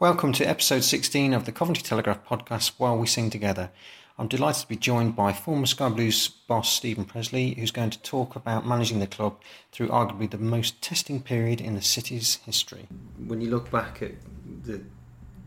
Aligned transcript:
Welcome 0.00 0.32
to 0.32 0.48
episode 0.48 0.82
16 0.82 1.34
of 1.34 1.44
the 1.44 1.52
Coventry 1.52 1.82
Telegraph 1.82 2.26
podcast, 2.26 2.72
While 2.78 2.96
We 2.96 3.06
Sing 3.06 3.28
Together. 3.28 3.70
I'm 4.18 4.28
delighted 4.28 4.62
to 4.62 4.68
be 4.68 4.76
joined 4.76 5.14
by 5.14 5.34
former 5.34 5.66
Sky 5.66 5.90
Blues 5.90 6.26
boss 6.26 6.72
Steven 6.72 7.04
Pressley, 7.04 7.52
who's 7.52 7.70
going 7.70 7.90
to 7.90 8.00
talk 8.00 8.34
about 8.34 8.66
managing 8.66 9.00
the 9.00 9.06
club 9.06 9.38
through 9.72 9.88
arguably 9.88 10.30
the 10.30 10.38
most 10.38 10.80
testing 10.80 11.20
period 11.20 11.60
in 11.60 11.74
the 11.74 11.82
city's 11.82 12.36
history. 12.46 12.88
When 13.26 13.42
you 13.42 13.50
look 13.50 13.70
back 13.70 14.00
at 14.00 14.12
the 14.64 14.80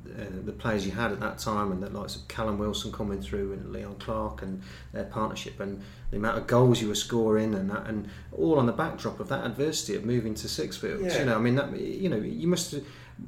uh, 0.05 0.25
the 0.45 0.51
players 0.51 0.85
you 0.85 0.91
had 0.91 1.11
at 1.11 1.19
that 1.21 1.39
time 1.39 1.71
and 1.71 1.81
the 1.81 1.89
likes 1.89 2.15
of 2.15 2.27
Callum 2.27 2.59
Wilson 2.59 2.91
coming 2.91 3.21
through 3.21 3.53
and 3.53 3.71
Leon 3.71 3.95
Clarke 3.95 4.43
and 4.43 4.61
their 4.91 5.05
partnership 5.05 5.59
and 5.59 5.81
the 6.11 6.17
amount 6.17 6.37
of 6.37 6.45
goals 6.45 6.79
you 6.81 6.89
were 6.89 6.95
scoring 6.95 7.55
and 7.55 7.71
that 7.71 7.87
and 7.87 8.07
all 8.33 8.59
on 8.59 8.67
the 8.67 8.73
backdrop 8.73 9.19
of 9.19 9.29
that 9.29 9.45
adversity 9.45 9.95
of 9.95 10.05
moving 10.05 10.35
to 10.35 10.47
Sixfields. 10.47 11.09
Yeah. 11.09 11.19
You 11.19 11.25
know, 11.25 11.35
I 11.35 11.39
mean 11.39 11.55
that 11.55 11.75
you 11.75 12.09
know 12.09 12.17
you 12.17 12.47
must 12.47 12.75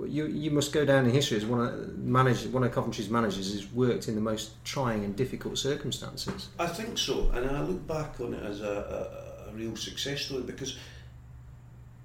you 0.03 0.25
you 0.27 0.51
must 0.51 0.73
go 0.73 0.85
down 0.85 1.05
in 1.05 1.11
history 1.11 1.37
as 1.37 1.45
one 1.45 1.61
of 1.61 1.97
managers, 1.97 2.47
one 2.47 2.63
of 2.63 2.71
Coventry's 2.71 3.09
managers 3.09 3.53
who's 3.53 3.71
worked 3.71 4.07
in 4.07 4.15
the 4.15 4.21
most 4.21 4.63
trying 4.65 5.05
and 5.05 5.15
difficult 5.15 5.57
circumstances. 5.57 6.49
I 6.59 6.67
think 6.67 6.97
so, 6.97 7.31
and 7.33 7.49
I 7.49 7.61
look 7.61 7.87
back 7.87 8.19
on 8.19 8.33
it 8.33 8.43
as 8.43 8.61
a, 8.61 9.45
a, 9.47 9.49
a 9.49 9.53
real 9.53 9.75
success 9.75 10.21
story 10.21 10.43
because 10.43 10.77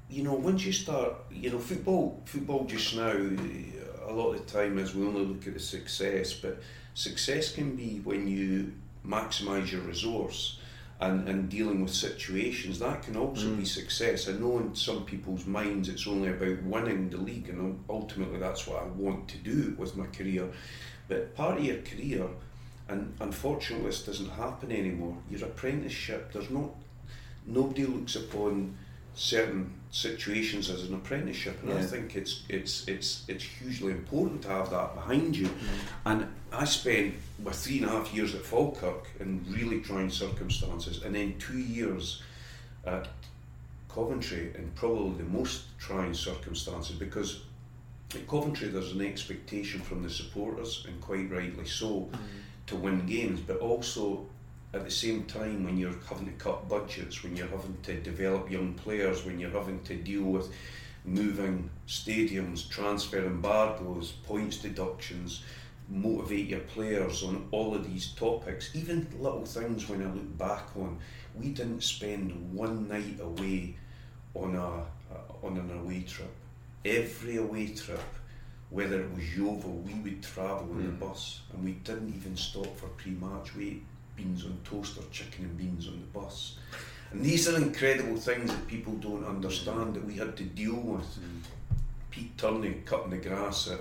you 0.09 0.23
know 0.23 0.35
once 0.35 0.65
you 0.65 0.73
start, 0.73 1.15
you 1.31 1.51
know 1.51 1.59
football 1.59 2.23
football 2.27 2.65
just 2.65 2.95
now 2.95 3.13
a 3.13 4.13
lot 4.13 4.35
of 4.35 4.47
the 4.47 4.53
time 4.53 4.79
is 4.79 4.95
we 4.95 5.07
only 5.07 5.25
look 5.25 5.47
at 5.47 5.55
the 5.55 5.61
success, 5.61 6.33
but 6.33 6.61
success 6.95 7.53
can 7.53 7.77
be 7.77 8.01
when 8.05 8.29
you 8.29 8.73
maximise 9.07 9.71
your 9.73 9.81
resource 9.83 10.60
and, 11.01 11.27
and 11.29 11.49
dealing 11.49 11.83
with 11.83 11.95
situations, 11.95 12.79
that 12.79 13.03
can 13.03 13.17
also 13.17 13.47
mm. 13.47 13.59
be 13.59 13.65
success. 13.65 14.29
I 14.29 14.33
know 14.33 14.59
in 14.59 14.75
some 14.75 15.05
people's 15.05 15.47
minds 15.47 15.89
it's 15.89 16.07
only 16.07 16.29
about 16.29 16.63
winning 16.63 17.09
the 17.09 17.17
league, 17.17 17.49
and 17.49 17.83
ultimately 17.89 18.39
that's 18.39 18.67
what 18.67 18.83
I 18.83 18.87
want 18.87 19.29
to 19.29 19.39
do 19.39 19.75
with 19.79 19.97
my 19.97 20.07
career. 20.07 20.49
But 21.09 21.35
part 21.35 21.59
of 21.59 21.65
your 21.65 21.79
career, 21.79 22.29
and 22.89 23.15
unfortunately 23.21 23.87
this 23.87 24.05
doesn't 24.05 24.31
happen 24.31 24.71
anymore, 24.71 25.17
your 25.31 25.45
apprenticeship, 25.45 26.33
there's 26.33 26.51
not, 26.51 26.71
nobody 27.47 27.87
looks 27.87 28.17
upon 28.17 28.77
certain 29.21 29.71
situations 29.91 30.71
as 30.71 30.85
an 30.85 30.95
apprenticeship, 30.95 31.59
and 31.63 31.71
yeah. 31.71 31.79
I 31.79 31.83
think 31.83 32.17
it's 32.17 32.43
it's 32.49 32.89
it's 32.89 33.25
it's 33.29 33.45
hugely 33.45 33.93
important 33.93 34.41
to 34.43 34.49
have 34.49 34.71
that 34.71 34.95
behind 34.95 35.37
you. 35.37 35.47
Mm-hmm. 35.47 36.09
And 36.09 36.27
I 36.51 36.65
spent 36.65 37.15
my 37.45 37.53
three 37.53 37.79
and 37.79 37.87
a 37.87 37.91
half 37.91 38.15
years 38.15 38.35
at 38.35 38.41
Falkirk 38.41 39.09
in 39.21 39.45
really 39.51 39.83
trying 39.83 40.09
circumstances, 40.09 41.03
and 41.03 41.15
then 41.15 41.35
two 41.39 41.59
years 41.59 42.23
at 42.87 43.09
Coventry 43.95 44.53
in 44.57 44.71
probably 44.75 45.23
the 45.23 45.31
most 45.31 45.65
trying 45.79 46.15
circumstances 46.15 46.97
because 46.97 47.43
at 48.15 48.27
Coventry 48.27 48.69
there's 48.69 48.93
an 48.93 49.03
expectation 49.03 49.81
from 49.83 50.03
the 50.03 50.09
supporters, 50.11 50.87
and 50.89 50.99
quite 51.03 51.31
rightly 51.31 51.67
so, 51.67 51.89
mm-hmm. 51.89 52.17
to 52.69 52.77
win 52.77 53.05
games, 53.05 53.41
but 53.41 53.59
also 53.59 54.25
at 54.73 54.85
the 54.85 54.91
same 54.91 55.25
time 55.25 55.65
when 55.65 55.77
you're 55.77 55.95
having 56.09 56.27
to 56.27 56.33
cut 56.33 56.69
budgets, 56.69 57.23
when 57.23 57.37
you're 57.37 57.49
having 57.49 57.77
to 57.83 58.01
develop 58.01 58.51
young 58.51 58.75
players, 58.75 59.25
when 59.25 59.39
you're 59.41 59.51
having 59.51 59.83
to 59.83 59.97
deal 59.97 60.23
with 60.23 60.53
moving 61.05 61.71
stadiums, 61.89 62.69
transfer 62.69 63.25
embargoes, 63.25 64.13
points 64.27 64.59
deductions, 64.59 65.43
motivate 65.89 66.47
your 66.47 66.61
players 66.61 67.23
on 67.25 67.49
all 67.51 67.75
of 67.75 67.91
these 67.91 68.13
topics, 68.13 68.71
even 68.75 69.07
little 69.19 69.45
things 69.45 69.89
when 69.89 70.03
I 70.03 70.07
look 70.07 70.39
back 70.39 70.69
on, 70.77 70.99
we 71.35 71.49
didn't 71.49 71.83
spend 71.83 72.55
one 72.55 72.89
night 72.89 73.19
away 73.21 73.77
on 74.35 74.55
a 74.55 74.85
uh, 75.13 75.47
on 75.47 75.57
an 75.57 75.77
away 75.81 76.03
trip. 76.03 76.33
Every 76.85 77.39
away 77.39 77.69
trip, 77.69 78.01
whether 78.69 79.01
it 79.01 79.13
was 79.13 79.37
Yeovil, 79.37 79.83
we 79.85 79.95
would 79.95 80.23
travel 80.23 80.69
mm. 80.69 80.79
in 80.79 80.87
the 80.87 80.93
hmm. 80.93 80.99
bus, 81.01 81.41
and 81.53 81.65
we 81.65 81.73
didn't 81.73 82.15
even 82.15 82.37
stop 82.37 82.77
for 82.77 82.87
pre-match. 82.87 83.57
We 83.57 83.83
beans 84.21 84.45
on 84.45 84.59
toast 84.65 84.99
or 84.99 85.05
chicken 85.11 85.45
and 85.45 85.57
beans 85.57 85.89
on 85.89 86.01
the 86.01 86.19
bus. 86.19 86.57
And 87.11 87.25
these 87.25 87.49
are 87.49 87.57
incredible 87.57 88.17
things 88.17 88.51
that 88.51 88.67
people 88.69 88.93
don't 88.95 89.25
understand 89.25 89.95
that 89.95 90.05
we 90.05 90.15
had 90.15 90.37
to 90.37 90.45
deal 90.45 90.77
with. 90.77 91.19
Mm. 91.19 91.41
Pete 92.11 92.37
Turney 92.39 92.83
cutting 92.85 93.11
the 93.11 93.17
grass 93.17 93.69
at 93.69 93.81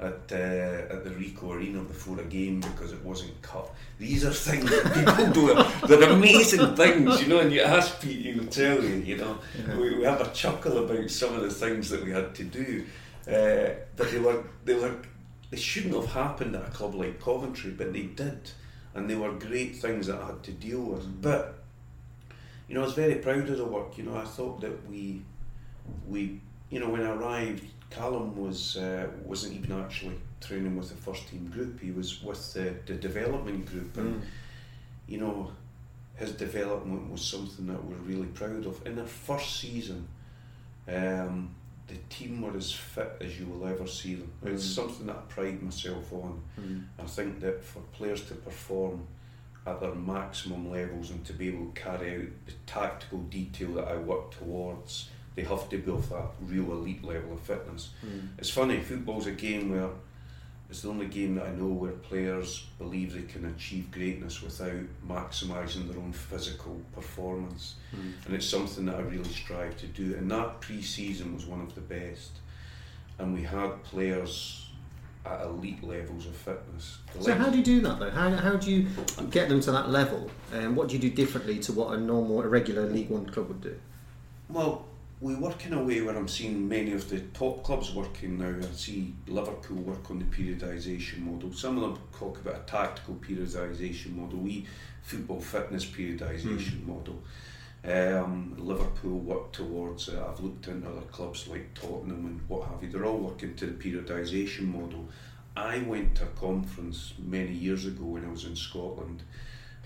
at, 0.00 0.32
uh, 0.32 0.94
at 0.94 1.04
the 1.04 1.10
Ricoh 1.10 1.54
Arena 1.54 1.82
before 1.82 2.18
a 2.20 2.24
game 2.24 2.60
because 2.60 2.92
it 2.92 3.04
wasn't 3.04 3.40
cut. 3.42 3.70
These 3.98 4.24
are 4.24 4.32
things 4.32 4.64
that 4.70 4.94
people 4.94 5.30
do. 5.30 5.86
They're 5.86 6.10
amazing 6.10 6.74
things, 6.74 7.20
you 7.20 7.28
know. 7.28 7.40
And 7.40 7.52
you 7.52 7.60
ask 7.60 8.00
Pete, 8.00 8.34
he'll 8.34 8.46
tell 8.46 8.82
you. 8.82 8.96
You 8.96 9.18
know, 9.18 9.38
yeah. 9.58 9.76
we, 9.76 9.98
we 9.98 10.04
have 10.04 10.22
a 10.22 10.30
chuckle 10.30 10.78
about 10.78 11.10
some 11.10 11.34
of 11.34 11.42
the 11.42 11.50
things 11.50 11.90
that 11.90 12.02
we 12.02 12.12
had 12.12 12.34
to 12.34 12.44
do, 12.44 12.86
uh, 13.28 13.74
but 13.94 14.10
they 14.10 14.18
were 14.18 14.42
they 14.64 14.74
were 14.74 14.96
they 15.50 15.58
shouldn't 15.58 15.94
have 15.94 16.06
happened 16.06 16.56
at 16.56 16.68
a 16.68 16.70
club 16.70 16.94
like 16.94 17.20
Coventry, 17.20 17.72
but 17.72 17.92
they 17.92 18.04
did 18.04 18.50
and 18.94 19.08
they 19.08 19.14
were 19.14 19.32
great 19.32 19.76
things 19.76 20.06
that 20.06 20.20
I 20.20 20.26
had 20.26 20.42
to 20.44 20.52
deal 20.52 20.80
with. 20.80 21.06
Mm. 21.06 21.22
But 21.22 21.58
you 22.68 22.74
know, 22.74 22.82
I 22.82 22.84
was 22.84 22.94
very 22.94 23.16
proud 23.16 23.48
of 23.48 23.58
the 23.58 23.64
work. 23.64 23.98
You 23.98 24.04
know, 24.04 24.16
I 24.16 24.24
thought 24.24 24.60
that 24.60 24.88
we 24.88 25.22
we 26.08 26.40
you 26.70 26.80
know 26.80 26.88
when 26.88 27.02
I 27.02 27.10
arrived, 27.10 27.64
Callum 27.90 28.36
was 28.36 28.76
uh, 28.76 29.08
wasn't 29.24 29.54
even 29.54 29.80
actually 29.80 30.18
training 30.40 30.76
with 30.76 30.88
the 30.88 30.96
first 30.96 31.28
team 31.28 31.50
group. 31.52 31.80
He 31.80 31.90
was 31.90 32.22
with 32.22 32.52
the, 32.54 32.74
the 32.86 32.94
development 32.94 33.66
group, 33.66 33.96
and 33.96 34.22
mm. 34.22 34.26
you 35.06 35.18
know, 35.18 35.50
his 36.16 36.32
development 36.32 37.10
was 37.10 37.22
something 37.22 37.66
that 37.66 37.84
we're 37.84 37.96
really 37.96 38.28
proud 38.28 38.66
of. 38.66 38.86
In 38.86 38.96
their 38.96 39.06
first 39.06 39.60
season, 39.60 40.08
um, 40.88 41.54
the 41.90 41.96
team 42.08 42.42
were 42.42 42.56
as 42.56 42.72
fit 42.72 43.16
as 43.20 43.38
you 43.38 43.46
will 43.46 43.66
ever 43.66 43.86
see 43.86 44.14
them. 44.14 44.30
Mm. 44.44 44.54
It's 44.54 44.64
something 44.64 45.06
that 45.06 45.16
I 45.16 45.32
pride 45.32 45.62
myself 45.62 46.12
on. 46.12 46.40
Mm. 46.58 46.84
I 46.98 47.02
think 47.04 47.40
that 47.40 47.62
for 47.64 47.80
players 47.92 48.22
to 48.26 48.34
perform 48.34 49.06
at 49.66 49.80
their 49.80 49.94
maximum 49.94 50.70
levels 50.70 51.10
and 51.10 51.24
to 51.26 51.32
be 51.32 51.48
able 51.48 51.66
to 51.66 51.80
carry 51.80 52.14
out 52.14 52.28
the 52.46 52.52
tactical 52.66 53.18
detail 53.18 53.74
that 53.74 53.88
I 53.88 53.96
work 53.96 54.30
towards, 54.30 55.10
they 55.34 55.42
have 55.42 55.68
to 55.68 55.78
be 55.78 55.90
of 55.90 56.08
that 56.08 56.30
real 56.40 56.72
elite 56.72 57.04
level 57.04 57.32
of 57.34 57.40
fitness. 57.40 57.90
Mm. 58.06 58.28
It's 58.38 58.50
funny, 58.50 58.80
football's 58.80 59.26
a 59.26 59.32
game 59.32 59.70
where 59.70 59.90
it's 60.70 60.82
the 60.82 60.88
only 60.88 61.06
game 61.06 61.34
that 61.34 61.46
I 61.46 61.50
know 61.50 61.66
where 61.66 61.90
players 61.90 62.66
believe 62.78 63.12
they 63.12 63.22
can 63.22 63.44
achieve 63.46 63.90
greatness 63.90 64.40
without 64.40 64.84
maximising 65.06 65.90
their 65.90 66.00
own 66.00 66.12
physical 66.12 66.80
performance. 66.94 67.74
Mm. 67.92 68.26
And 68.26 68.34
it's 68.36 68.46
something 68.46 68.86
that 68.86 68.94
I 68.94 69.00
really 69.00 69.28
strive 69.30 69.76
to 69.78 69.86
do. 69.88 70.14
And 70.14 70.30
that 70.30 70.60
pre 70.60 70.80
season 70.80 71.34
was 71.34 71.44
one 71.44 71.60
of 71.60 71.74
the 71.74 71.80
best. 71.80 72.30
And 73.18 73.34
we 73.34 73.42
had 73.42 73.82
players 73.82 74.68
at 75.26 75.42
elite 75.42 75.82
levels 75.82 76.26
of 76.26 76.36
fitness. 76.36 76.98
The 77.14 77.24
so, 77.24 77.34
how 77.34 77.50
do 77.50 77.58
you 77.58 77.64
do 77.64 77.80
that 77.80 77.98
though? 77.98 78.10
How, 78.10 78.30
how 78.30 78.54
do 78.54 78.70
you 78.70 78.86
get 79.30 79.48
them 79.48 79.60
to 79.62 79.72
that 79.72 79.90
level? 79.90 80.30
And 80.52 80.76
what 80.76 80.86
do 80.86 80.94
you 80.94 81.00
do 81.00 81.10
differently 81.10 81.58
to 81.58 81.72
what 81.72 81.94
a 81.94 82.00
normal, 82.00 82.42
a 82.42 82.48
regular 82.48 82.86
League 82.86 83.10
One 83.10 83.26
club 83.26 83.48
would 83.48 83.60
do? 83.60 83.74
Well, 84.48 84.86
we 85.20 85.34
work 85.34 85.66
in 85.66 85.74
a 85.74 85.82
way 85.82 86.00
where 86.00 86.16
I'm 86.16 86.28
seeing 86.28 86.66
many 86.66 86.92
of 86.92 87.10
the 87.10 87.20
top 87.20 87.62
clubs 87.62 87.94
working 87.94 88.38
now. 88.38 88.54
I 88.58 88.72
see 88.72 89.14
Liverpool 89.26 89.76
work 89.76 90.10
on 90.10 90.18
the 90.18 90.24
periodisation 90.24 91.20
model. 91.20 91.52
Some 91.52 91.76
of 91.76 91.82
them 91.82 92.02
talk 92.18 92.40
about 92.40 92.54
a 92.54 92.70
tactical 92.70 93.16
periodisation 93.16 94.16
model. 94.16 94.38
We 94.38 94.66
football 95.02 95.40
fitness 95.40 95.84
periodisation 95.84 96.80
mm. 96.80 96.86
model. 96.86 97.22
Um, 97.84 98.54
Liverpool 98.58 99.18
work 99.18 99.52
towards 99.52 100.08
it. 100.08 100.18
I've 100.18 100.40
looked 100.40 100.68
into 100.68 100.88
other 100.88 101.00
clubs 101.02 101.46
like 101.48 101.74
Tottenham 101.74 102.24
and 102.24 102.40
what 102.48 102.68
have 102.68 102.82
you. 102.82 102.88
They're 102.88 103.04
all 103.04 103.18
working 103.18 103.54
to 103.56 103.66
the 103.66 103.72
periodisation 103.72 104.72
model. 104.72 105.06
I 105.54 105.80
went 105.80 106.14
to 106.16 106.24
a 106.24 106.28
conference 106.28 107.12
many 107.18 107.52
years 107.52 107.84
ago 107.84 108.04
when 108.04 108.24
I 108.24 108.30
was 108.30 108.44
in 108.44 108.56
Scotland, 108.56 109.22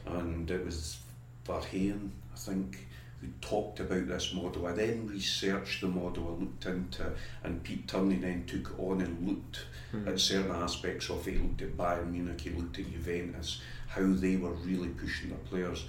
and 0.06 0.48
it 0.48 0.64
was 0.64 0.98
Verheyen, 1.44 2.10
I 2.32 2.36
think 2.36 2.86
who 3.24 3.30
talked 3.40 3.80
about 3.80 4.06
this 4.06 4.34
model. 4.34 4.66
I 4.66 4.72
then 4.72 5.06
researched 5.06 5.80
the 5.80 5.88
model, 5.88 6.36
I 6.36 6.42
looked 6.42 6.66
into, 6.66 7.12
and 7.42 7.62
Pete 7.62 7.88
Turney 7.88 8.16
then 8.16 8.44
took 8.46 8.78
on 8.78 9.00
and 9.00 9.26
looked 9.26 9.64
mm. 9.92 10.06
at 10.06 10.20
certain 10.20 10.50
aspects 10.50 11.08
of 11.08 11.26
it. 11.26 11.32
He 11.32 11.38
looked 11.38 11.62
at 11.62 11.76
Bayern 11.76 12.10
Munich, 12.10 12.40
he 12.40 12.50
looked 12.50 12.78
at 12.78 12.92
Juventus, 12.92 13.60
how 13.88 14.06
they 14.06 14.36
were 14.36 14.52
really 14.52 14.88
pushing 14.88 15.30
their 15.30 15.38
players. 15.38 15.86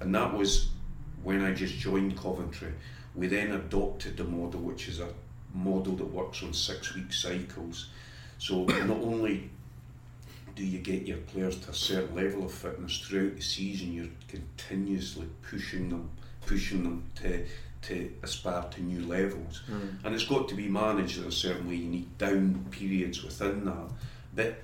And 0.00 0.14
that 0.14 0.32
was 0.32 0.70
when 1.22 1.44
I 1.44 1.52
just 1.52 1.74
joined 1.74 2.16
Coventry. 2.16 2.72
We 3.14 3.26
then 3.26 3.52
adopted 3.52 4.16
the 4.16 4.24
model, 4.24 4.60
which 4.60 4.88
is 4.88 5.00
a 5.00 5.08
model 5.54 5.96
that 5.96 6.12
works 6.12 6.42
on 6.42 6.52
six 6.52 6.94
week 6.94 7.12
cycles. 7.12 7.88
So 8.38 8.64
not 8.64 8.98
only 8.98 9.50
do 10.54 10.64
you 10.64 10.78
get 10.78 11.06
your 11.06 11.18
players 11.18 11.58
to 11.60 11.70
a 11.70 11.74
certain 11.74 12.16
level 12.16 12.44
of 12.44 12.52
fitness 12.52 12.98
throughout 12.98 13.36
the 13.36 13.42
season, 13.42 13.92
you're 13.92 14.06
continuously 14.28 15.26
pushing 15.48 15.88
them, 15.88 16.10
pushing 16.48 16.82
them 16.82 17.04
to 17.16 17.44
to 17.80 18.10
aspire 18.24 18.64
to 18.70 18.82
new 18.82 19.06
levels. 19.06 19.62
Mm. 19.70 20.04
And 20.04 20.14
it's 20.14 20.24
got 20.24 20.48
to 20.48 20.54
be 20.56 20.68
managed 20.68 21.18
in 21.18 21.24
a 21.24 21.32
certain 21.32 21.68
way. 21.68 21.76
You 21.76 21.88
need 21.88 22.18
down 22.18 22.66
periods 22.72 23.22
within 23.22 23.64
that. 23.66 23.90
But 24.34 24.58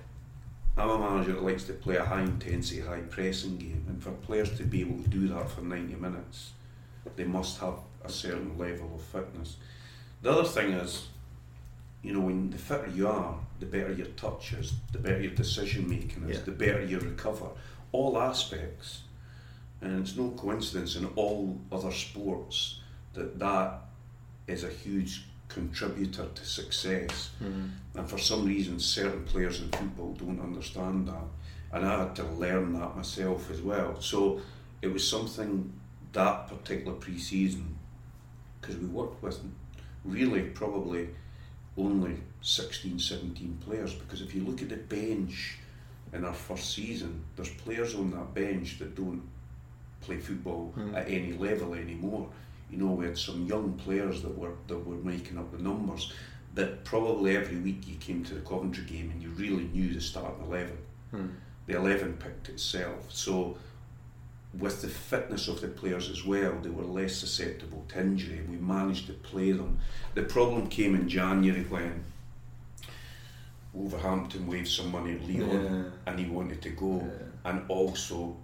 I'm 0.76 0.90
a 0.90 0.98
manager 0.98 1.32
that 1.34 1.42
likes 1.44 1.64
to 1.64 1.72
play 1.75 1.96
a 1.96 2.04
high 2.04 2.22
intensity, 2.22 2.81
high 2.81 3.02
pressing 3.02 3.56
game, 3.56 3.84
and 3.88 4.02
for 4.02 4.10
players 4.10 4.56
to 4.56 4.64
be 4.64 4.81
able 4.81 5.00
to 5.02 5.08
do 5.08 5.28
that 5.28 5.48
for 5.48 5.60
90 5.60 5.94
minutes, 5.94 6.50
they 7.16 7.25
must 7.25 7.60
have 7.60 7.75
a 8.04 8.08
certain 8.08 8.58
level 8.58 8.90
of 8.94 9.02
fitness. 9.02 9.56
The 10.22 10.32
other 10.32 10.44
thing 10.44 10.72
is, 10.72 11.08
you 12.02 12.12
know, 12.12 12.20
when 12.20 12.50
the 12.50 12.58
fitter 12.58 12.90
you 12.92 13.08
are, 13.08 13.38
the 13.60 13.66
better 13.66 13.92
your 13.92 14.08
touch 14.08 14.52
is, 14.54 14.72
the 14.92 14.98
better 14.98 15.20
your 15.20 15.32
decision 15.32 15.88
making 15.88 16.28
is, 16.28 16.38
yeah. 16.38 16.44
the 16.44 16.50
better 16.50 16.84
you 16.84 16.98
recover. 16.98 17.46
All 17.92 18.19
aspects, 18.19 19.02
and 19.84 20.00
it's 20.00 20.16
no 20.16 20.31
coincidence 20.31 20.96
in 20.96 21.04
all 21.14 21.60
other 21.70 21.92
sports 21.92 22.81
that 23.12 23.38
that 23.38 23.81
is 24.46 24.64
a 24.64 24.69
huge 24.69 25.25
contributor 25.48 26.26
to 26.34 26.44
success. 26.44 27.31
Mm. 27.42 27.70
And 27.94 28.08
for 28.08 28.19
some 28.19 28.46
reason, 28.46 28.81
certain 28.81 29.25
players 29.25 29.60
in 29.60 29.69
football 29.69 30.14
don't 30.14 30.40
understand 30.40 31.08
that. 31.08 31.26
And 31.72 31.86
I 31.86 31.98
had 31.98 32.16
to 32.16 32.25
learn 32.25 32.72
that 32.81 32.96
myself 32.96 33.50
as 33.50 33.60
well. 33.60 34.00
So 34.00 34.40
it 34.81 34.88
was 34.88 35.06
something 35.06 35.72
that 36.12 36.48
particular 36.48 36.94
pre 36.94 37.19
season, 37.19 37.76
because 38.60 38.76
we 38.76 38.87
worked 38.87 39.22
with 39.22 39.38
really 40.04 40.42
probably 40.42 41.08
only 41.76 42.16
16, 42.40 42.98
17 42.98 43.58
players. 43.64 43.92
Because 43.92 44.22
if 44.22 44.34
you 44.34 44.44
look 44.44 44.62
at 44.62 44.70
the 44.70 44.76
bench 44.76 45.58
in 46.12 46.25
our 46.25 46.32
first 46.32 46.75
season, 46.75 47.25
there's 47.37 47.50
players 47.50 47.94
on 47.94 48.12
that 48.12 48.32
bench 48.32 48.78
that 48.78 48.94
don't 48.94 49.22
play 50.04 50.18
football 50.18 50.72
mm. 50.76 50.94
at 50.94 51.08
any 51.08 51.32
level 51.32 51.74
anymore. 51.74 52.28
You 52.70 52.78
know, 52.78 52.92
we 52.92 53.06
had 53.06 53.18
some 53.18 53.46
young 53.46 53.74
players 53.74 54.22
that 54.22 54.36
were 54.36 54.54
that 54.68 54.78
were 54.78 54.96
making 54.96 55.38
up 55.38 55.50
the 55.52 55.62
numbers. 55.62 56.12
That 56.54 56.84
probably 56.84 57.36
every 57.36 57.58
week 57.58 57.88
you 57.88 57.96
came 57.96 58.22
to 58.24 58.34
the 58.34 58.40
Coventry 58.40 58.84
game 58.84 59.10
and 59.10 59.20
you 59.20 59.30
really 59.30 59.64
knew 59.64 59.92
the 59.92 60.00
starting 60.00 60.44
eleven. 60.44 60.78
Hmm. 61.10 61.26
The 61.66 61.76
eleven 61.76 62.14
picked 62.14 62.48
itself. 62.48 63.06
So 63.08 63.56
with 64.58 64.82
the 64.82 64.88
fitness 64.88 65.48
of 65.48 65.60
the 65.60 65.68
players 65.68 66.08
as 66.08 66.24
well, 66.24 66.56
they 66.62 66.70
were 66.70 66.84
less 66.84 67.16
susceptible 67.16 67.84
to 67.88 68.00
injury 68.00 68.38
and 68.38 68.48
we 68.48 68.56
managed 68.56 69.06
to 69.08 69.12
play 69.12 69.52
them. 69.52 69.78
The 70.14 70.22
problem 70.22 70.68
came 70.68 70.94
in 70.94 71.08
January 71.08 71.64
when 71.64 72.04
Wolverhampton 73.72 74.46
waved 74.46 74.68
some 74.68 74.92
money 74.92 75.14
at 75.14 75.26
Leon 75.26 75.50
yeah. 75.50 75.82
and 76.06 76.18
he 76.18 76.26
wanted 76.26 76.62
to 76.62 76.70
go 76.70 77.04
yeah. 77.04 77.50
and 77.50 77.62
also 77.68 78.36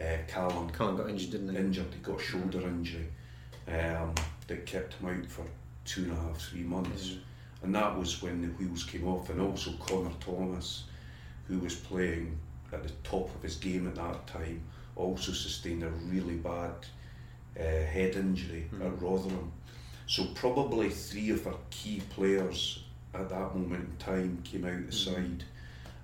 uh, 0.00 0.18
Callum, 0.26 0.70
Callum 0.70 0.96
got 0.96 1.10
injured 1.10 1.30
didn't 1.30 1.50
he? 1.50 1.56
Injured, 1.56 1.86
he 1.92 2.00
got 2.00 2.20
a 2.20 2.22
shoulder 2.22 2.60
injury 2.62 3.06
um, 3.66 4.14
that 4.46 4.66
kept 4.66 4.94
him 4.94 5.08
out 5.08 5.26
for 5.26 5.44
two 5.84 6.04
and 6.04 6.12
a 6.12 6.16
half, 6.16 6.40
three 6.40 6.62
months. 6.62 7.08
Mm. 7.08 7.18
And 7.62 7.74
that 7.74 7.98
was 7.98 8.22
when 8.22 8.40
the 8.40 8.48
wheels 8.48 8.84
came 8.84 9.08
off, 9.08 9.30
and 9.30 9.40
also 9.40 9.72
Conor 9.72 10.12
Thomas, 10.20 10.84
who 11.48 11.58
was 11.58 11.74
playing 11.74 12.38
at 12.72 12.82
the 12.82 12.92
top 13.02 13.34
of 13.34 13.42
his 13.42 13.56
game 13.56 13.88
at 13.88 13.96
that 13.96 14.26
time, 14.26 14.62
also 14.94 15.32
sustained 15.32 15.82
a 15.82 15.88
really 15.88 16.36
bad 16.36 16.74
uh, 17.58 17.62
head 17.62 18.14
injury 18.14 18.68
mm. 18.72 18.86
at 18.86 19.02
Rotherham. 19.02 19.52
So 20.06 20.26
probably 20.34 20.90
three 20.90 21.30
of 21.30 21.46
our 21.46 21.56
key 21.70 22.02
players 22.10 22.84
at 23.14 23.28
that 23.30 23.54
moment 23.54 23.88
in 23.90 23.96
time 23.98 24.42
came 24.44 24.64
out 24.64 24.86
the 24.86 24.92
mm. 24.92 24.94
side, 24.94 25.44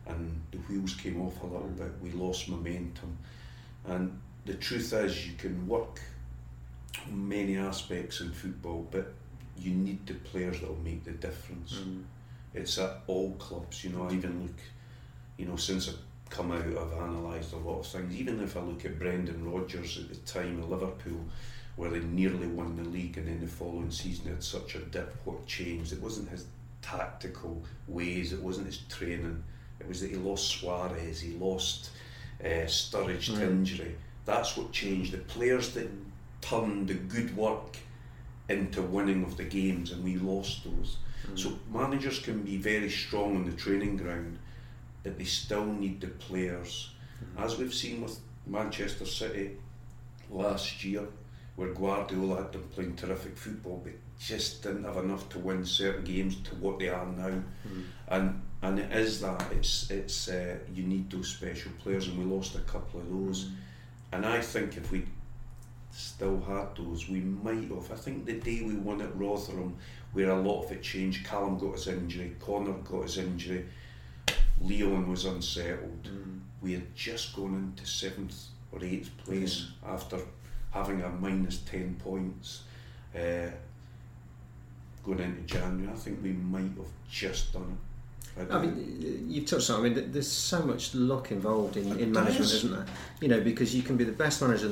and 0.06 0.40
the 0.50 0.58
wheels 0.58 0.94
came 0.94 1.20
off 1.20 1.40
a 1.42 1.46
little 1.46 1.68
bit. 1.68 1.92
We 2.02 2.10
lost 2.10 2.48
momentum, 2.48 3.16
and 3.86 4.18
the 4.44 4.54
truth 4.54 4.92
is, 4.92 5.26
you 5.26 5.34
can 5.34 5.66
work 5.66 6.00
many 7.10 7.56
aspects 7.56 8.20
in 8.20 8.32
football, 8.32 8.86
but 8.90 9.12
you 9.58 9.72
need 9.72 10.06
the 10.06 10.14
players 10.14 10.60
that 10.60 10.68
will 10.68 10.84
make 10.84 11.04
the 11.04 11.12
difference. 11.12 11.74
Mm. 11.74 12.04
It's 12.54 12.78
at 12.78 13.02
all 13.06 13.32
clubs, 13.32 13.84
you 13.84 13.90
know. 13.90 14.08
I 14.08 14.12
even 14.12 14.42
look, 14.42 14.58
you 15.36 15.46
know, 15.46 15.56
since 15.56 15.88
I've 15.88 15.98
come 16.30 16.52
out, 16.52 16.66
I've 16.66 16.92
analysed 16.92 17.52
a 17.52 17.56
lot 17.56 17.80
of 17.80 17.86
things. 17.86 18.14
Even 18.16 18.40
if 18.40 18.56
I 18.56 18.60
look 18.60 18.84
at 18.84 18.98
Brendan 18.98 19.50
Rodgers 19.50 19.98
at 19.98 20.08
the 20.08 20.16
time 20.16 20.62
of 20.62 20.70
Liverpool, 20.70 21.20
where 21.76 21.90
they 21.90 22.00
nearly 22.00 22.46
won 22.46 22.76
the 22.76 22.88
league, 22.88 23.18
and 23.18 23.26
then 23.26 23.40
the 23.40 23.46
following 23.46 23.90
season 23.90 24.28
had 24.28 24.42
such 24.42 24.76
a 24.76 24.78
dip. 24.78 25.14
What 25.24 25.46
changed? 25.46 25.92
It 25.92 26.00
wasn't 26.00 26.28
his 26.28 26.46
tactical 26.82 27.62
ways. 27.88 28.32
It 28.32 28.40
wasn't 28.40 28.66
his 28.66 28.78
training. 28.88 29.42
It 29.80 29.88
was 29.88 30.00
that 30.00 30.10
he 30.10 30.16
lost 30.16 30.48
Suarez. 30.48 31.20
He 31.20 31.32
lost 31.34 31.90
uh, 32.44 32.66
Sturridge 32.66 33.26
to 33.26 33.32
mm. 33.32 33.50
injury. 33.50 33.96
That's 34.24 34.56
what 34.56 34.72
changed. 34.72 35.12
The 35.12 35.18
players 35.18 35.70
that 35.74 35.88
turn 36.40 36.86
the 36.86 36.94
good 36.94 37.36
work 37.36 37.76
into 38.48 38.82
winning 38.82 39.24
of 39.24 39.36
the 39.36 39.44
games, 39.44 39.92
and 39.92 40.04
we 40.04 40.16
lost 40.16 40.64
those. 40.64 40.98
Mm. 41.26 41.38
So 41.38 41.58
managers 41.72 42.18
can 42.18 42.42
be 42.42 42.56
very 42.56 42.90
strong 42.90 43.36
on 43.36 43.44
the 43.44 43.56
training 43.56 43.96
ground, 43.96 44.38
but 45.02 45.18
they 45.18 45.24
still 45.24 45.64
need 45.64 46.00
the 46.00 46.08
players, 46.08 46.90
mm. 47.22 47.44
as 47.44 47.58
we've 47.58 47.74
seen 47.74 48.02
with 48.02 48.18
Manchester 48.46 49.06
City 49.06 49.56
last 50.30 50.84
year, 50.84 51.06
where 51.56 51.72
Guardiola 51.72 52.42
had 52.42 52.52
them 52.52 52.68
playing 52.74 52.96
terrific 52.96 53.36
football, 53.36 53.80
but 53.82 53.94
just 54.18 54.62
didn't 54.62 54.84
have 54.84 54.98
enough 54.98 55.28
to 55.30 55.38
win 55.38 55.64
certain 55.64 56.04
games 56.04 56.36
to 56.36 56.54
what 56.56 56.78
they 56.78 56.88
are 56.88 57.06
now, 57.06 57.42
mm. 57.66 57.84
and 58.08 58.42
and 58.64 58.78
it 58.78 58.90
is 58.92 59.20
that 59.20 59.44
it's 59.52 59.90
it's 59.90 60.28
uh, 60.28 60.56
you 60.74 60.84
need 60.84 61.10
those 61.10 61.28
special 61.28 61.70
players, 61.82 62.08
and 62.08 62.18
we 62.18 62.24
lost 62.24 62.54
a 62.54 62.60
couple 62.60 63.00
of 63.00 63.10
those, 63.10 63.50
and 64.10 64.24
I 64.24 64.40
think 64.40 64.78
if 64.78 64.90
we 64.90 65.04
still 65.90 66.40
had 66.40 66.74
those. 66.76 67.08
We 67.08 67.20
might 67.20 67.68
have. 67.68 67.92
I 67.92 67.94
think 67.94 68.24
the 68.24 68.40
day 68.40 68.62
we 68.62 68.74
won 68.74 69.02
at 69.02 69.14
Rotherham, 69.16 69.76
where 70.12 70.30
a 70.30 70.40
lot 70.40 70.64
of 70.64 70.72
it 70.72 70.82
changed. 70.82 71.26
Callum 71.26 71.58
got 71.58 71.74
his 71.74 71.88
injury, 71.88 72.34
Conor 72.40 72.72
got 72.72 73.02
his 73.02 73.18
injury, 73.18 73.66
Leon 74.60 75.10
was 75.10 75.26
unsettled. 75.26 76.04
Mm. 76.04 76.40
We 76.62 76.72
had 76.72 76.94
just 76.96 77.36
gone 77.36 77.54
into 77.54 77.86
seventh 77.86 78.46
or 78.72 78.82
eighth 78.82 79.10
place 79.18 79.66
mm. 79.66 79.92
after 79.92 80.18
having 80.70 81.02
a 81.02 81.10
minus 81.10 81.58
ten 81.58 81.96
points. 81.96 82.62
Uh, 83.14 83.50
going 85.04 85.20
into 85.20 85.42
January, 85.42 85.92
I 85.92 85.96
think 85.96 86.22
we 86.22 86.32
might 86.32 86.62
have 86.62 86.92
just 87.10 87.52
done 87.52 87.70
it. 87.70 87.93
I 88.36 88.58
mean, 88.58 89.26
you've 89.28 89.46
touched 89.46 89.70
on. 89.70 89.80
I 89.80 89.88
mean, 89.88 90.10
there's 90.10 90.30
so 90.30 90.60
much 90.62 90.94
luck 90.94 91.30
involved 91.30 91.76
in, 91.76 91.98
in 92.00 92.10
management, 92.10 92.52
isn't 92.52 92.72
there? 92.72 92.86
You 93.20 93.28
know, 93.28 93.40
because 93.40 93.74
you 93.74 93.82
can 93.82 93.96
be 93.96 94.02
the 94.02 94.12
best 94.12 94.42
manager 94.42 94.68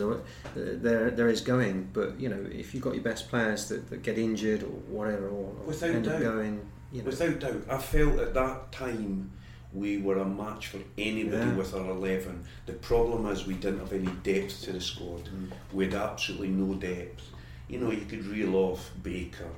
there, 0.54 0.74
there 0.74 1.10
there 1.10 1.28
is 1.28 1.40
going, 1.40 1.88
but 1.92 2.18
you 2.18 2.28
know, 2.28 2.44
if 2.50 2.74
you've 2.74 2.82
got 2.82 2.94
your 2.94 3.04
best 3.04 3.28
players 3.28 3.68
that, 3.68 3.88
that 3.90 4.02
get 4.02 4.18
injured 4.18 4.64
or 4.64 4.66
whatever, 4.66 5.28
or 5.28 5.52
without 5.64 5.90
end 5.90 6.04
doubt, 6.06 6.16
up 6.16 6.22
going, 6.22 6.68
you 6.90 7.02
know. 7.02 7.06
without 7.06 7.38
doubt, 7.38 7.62
I 7.70 7.78
felt 7.78 8.18
at 8.18 8.34
that 8.34 8.72
time 8.72 9.30
we 9.72 9.98
were 9.98 10.18
a 10.18 10.24
match 10.24 10.66
for 10.66 10.78
anybody 10.98 11.46
yeah. 11.46 11.54
with 11.54 11.72
our 11.72 11.90
eleven. 11.90 12.44
The 12.66 12.72
problem 12.72 13.26
is 13.26 13.46
we 13.46 13.54
didn't 13.54 13.78
have 13.78 13.92
any 13.92 14.10
depth 14.24 14.62
to 14.62 14.72
the 14.72 14.80
squad. 14.80 15.26
Mm. 15.26 15.52
We 15.72 15.84
had 15.84 15.94
absolutely 15.94 16.48
no 16.48 16.74
depth. 16.74 17.22
You 17.68 17.78
know, 17.78 17.92
you 17.92 18.06
could 18.06 18.26
reel 18.26 18.56
off 18.56 18.90
Baker, 19.04 19.50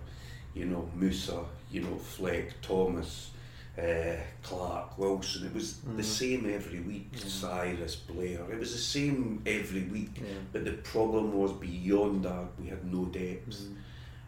you 0.52 0.66
know, 0.66 0.90
Moussa, 0.94 1.46
you 1.72 1.80
know, 1.80 1.96
Fleck, 1.96 2.60
Thomas 2.60 3.30
uh, 3.78 4.16
Clarke, 4.42 4.96
Wilson. 4.98 5.46
It 5.46 5.54
was 5.54 5.74
mm. 5.74 5.96
the 5.96 6.02
same 6.02 6.52
every 6.52 6.80
week. 6.80 7.12
Mm. 7.12 7.28
Cyrus, 7.28 7.96
Blair. 7.96 8.40
It 8.50 8.58
was 8.58 8.72
the 8.72 8.78
same 8.78 9.42
every 9.46 9.84
week. 9.84 10.12
Yeah. 10.16 10.26
But 10.52 10.64
the 10.64 10.72
problem 10.72 11.32
was 11.34 11.52
beyond 11.52 12.24
that, 12.24 12.48
we 12.60 12.68
had 12.68 12.84
no 12.92 13.06
depth. 13.06 13.62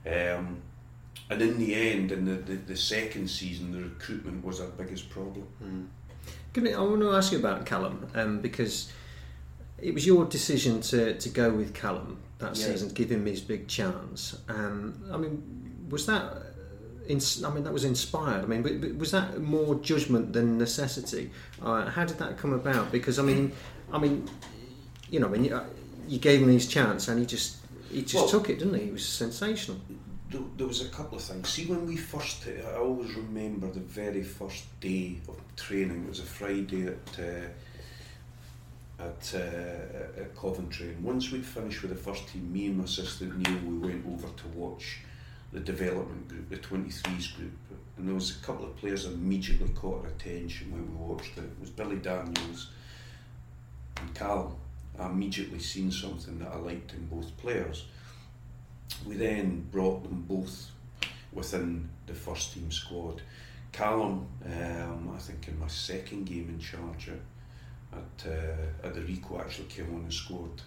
Mm. 0.04 0.38
Um, 0.38 0.62
and 1.30 1.42
in 1.42 1.58
the 1.58 1.74
end, 1.74 2.12
in 2.12 2.24
the, 2.24 2.34
the, 2.34 2.54
the, 2.54 2.76
second 2.76 3.28
season, 3.28 3.72
the 3.72 3.80
recruitment 3.80 4.44
was 4.44 4.60
our 4.60 4.68
biggest 4.68 5.10
problem. 5.10 5.46
Mm. 5.62 6.62
Me, 6.62 6.72
I 6.72 6.80
want 6.80 7.02
to 7.02 7.12
ask 7.12 7.32
you 7.32 7.38
about 7.38 7.66
Callum 7.66 8.06
um, 8.14 8.40
because 8.40 8.90
it 9.78 9.92
was 9.92 10.06
your 10.06 10.24
decision 10.24 10.80
to, 10.80 11.14
to 11.18 11.28
go 11.28 11.50
with 11.50 11.74
Callum 11.74 12.18
that 12.38 12.56
yeah. 12.56 12.66
season, 12.66 12.88
give 12.90 13.10
him 13.10 13.26
his 13.26 13.40
big 13.40 13.68
chance. 13.68 14.38
Um, 14.48 15.02
I 15.12 15.16
mean, 15.18 15.86
was 15.90 16.06
that 16.06 16.55
I 17.08 17.50
mean, 17.50 17.64
that 17.64 17.72
was 17.72 17.84
inspired. 17.84 18.44
I 18.44 18.46
mean, 18.46 18.62
but, 18.62 18.80
but 18.80 18.96
was 18.96 19.10
that 19.12 19.40
more 19.40 19.76
judgment 19.76 20.32
than 20.32 20.58
necessity? 20.58 21.30
Uh, 21.62 21.86
how 21.86 22.04
did 22.04 22.18
that 22.18 22.36
come 22.36 22.52
about? 22.52 22.92
Because 22.92 23.18
I 23.18 23.22
mean, 23.22 23.52
I 23.92 23.98
mean, 23.98 24.28
you 25.10 25.20
know, 25.20 25.26
I 25.26 25.30
mean, 25.30 25.44
you, 25.44 25.56
uh, 25.56 25.64
you 26.08 26.18
gave 26.18 26.42
him 26.42 26.48
his 26.48 26.66
chance, 26.66 27.08
and 27.08 27.18
he 27.18 27.26
just 27.26 27.58
he 27.90 28.02
just 28.02 28.14
well, 28.14 28.28
took 28.28 28.50
it, 28.50 28.58
didn't 28.58 28.74
he? 28.74 28.84
He 28.86 28.90
was 28.90 29.06
sensational. 29.06 29.80
There 30.56 30.66
was 30.66 30.84
a 30.84 30.88
couple 30.88 31.18
of 31.18 31.24
things. 31.24 31.48
See, 31.48 31.66
when 31.66 31.86
we 31.86 31.96
first, 31.96 32.46
I 32.48 32.76
always 32.76 33.14
remember 33.14 33.70
the 33.70 33.80
very 33.80 34.22
first 34.22 34.64
day 34.80 35.18
of 35.28 35.36
training. 35.56 36.04
It 36.04 36.08
was 36.08 36.20
a 36.20 36.24
Friday 36.24 36.86
at. 36.88 37.18
Uh, 37.18 37.48
at, 38.98 39.34
uh, 39.34 40.22
at 40.22 40.34
Coventry, 40.34 40.88
and 40.88 41.04
once 41.04 41.30
we'd 41.30 41.44
finished 41.44 41.82
with 41.82 41.90
the 41.90 42.02
first 42.02 42.28
team, 42.28 42.50
me 42.50 42.68
and 42.68 42.78
my 42.78 42.84
assistant 42.84 43.36
Neil, 43.36 43.58
we 43.66 43.88
went 43.88 44.06
over 44.06 44.26
to 44.26 44.48
watch 44.54 45.00
the 45.56 45.62
development 45.62 46.28
group, 46.28 46.50
the 46.50 46.56
23s 46.58 47.34
group 47.34 47.52
and 47.96 48.06
there 48.06 48.14
was 48.14 48.36
a 48.36 48.44
couple 48.44 48.66
of 48.66 48.76
players 48.76 49.06
immediately 49.06 49.70
caught 49.70 50.04
our 50.04 50.10
attention 50.10 50.70
when 50.70 50.82
we 50.86 51.14
watched 51.14 51.38
it. 51.38 51.44
It 51.44 51.58
was 51.58 51.70
Billy 51.70 51.96
Daniels 51.96 52.68
and 53.96 54.14
Callum. 54.14 54.54
I 54.98 55.06
immediately 55.06 55.58
seen 55.58 55.90
something 55.90 56.38
that 56.40 56.48
I 56.48 56.56
liked 56.56 56.92
in 56.92 57.06
both 57.06 57.34
players. 57.38 57.86
We 59.06 59.14
then 59.14 59.66
brought 59.72 60.02
them 60.02 60.26
both 60.28 60.70
within 61.32 61.88
the 62.06 62.12
first 62.12 62.52
team 62.52 62.70
squad. 62.70 63.22
Callum, 63.72 64.26
um, 64.44 65.10
I 65.14 65.18
think 65.18 65.48
in 65.48 65.58
my 65.58 65.68
second 65.68 66.26
game 66.26 66.50
in 66.50 66.58
charge 66.58 67.08
at, 67.94 68.30
uh, 68.30 68.86
at 68.86 68.94
the 68.94 69.00
Ricoh 69.00 69.40
actually 69.40 69.68
came 69.68 69.94
on 69.94 70.02
and 70.02 70.12
scored 70.12 70.60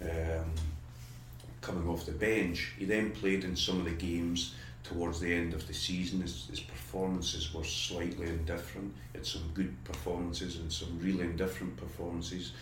um, 0.00 0.52
coming 1.60 1.88
off 1.88 2.06
the 2.06 2.12
bench. 2.12 2.72
He 2.78 2.84
then 2.84 3.10
played 3.10 3.44
in 3.44 3.56
some 3.56 3.78
of 3.78 3.84
the 3.84 3.92
games 3.92 4.54
towards 4.84 5.20
the 5.20 5.32
end 5.32 5.52
of 5.52 5.66
the 5.66 5.74
season. 5.74 6.20
His, 6.20 6.46
his 6.48 6.60
performances 6.60 7.52
were 7.52 7.64
slightly 7.64 8.28
indifferent. 8.28 8.94
He 9.12 9.18
had 9.18 9.26
some 9.26 9.42
good 9.54 9.82
performances 9.84 10.56
and 10.56 10.72
some 10.72 10.98
really 11.00 11.24
indifferent 11.24 11.76
performances. 11.76 12.52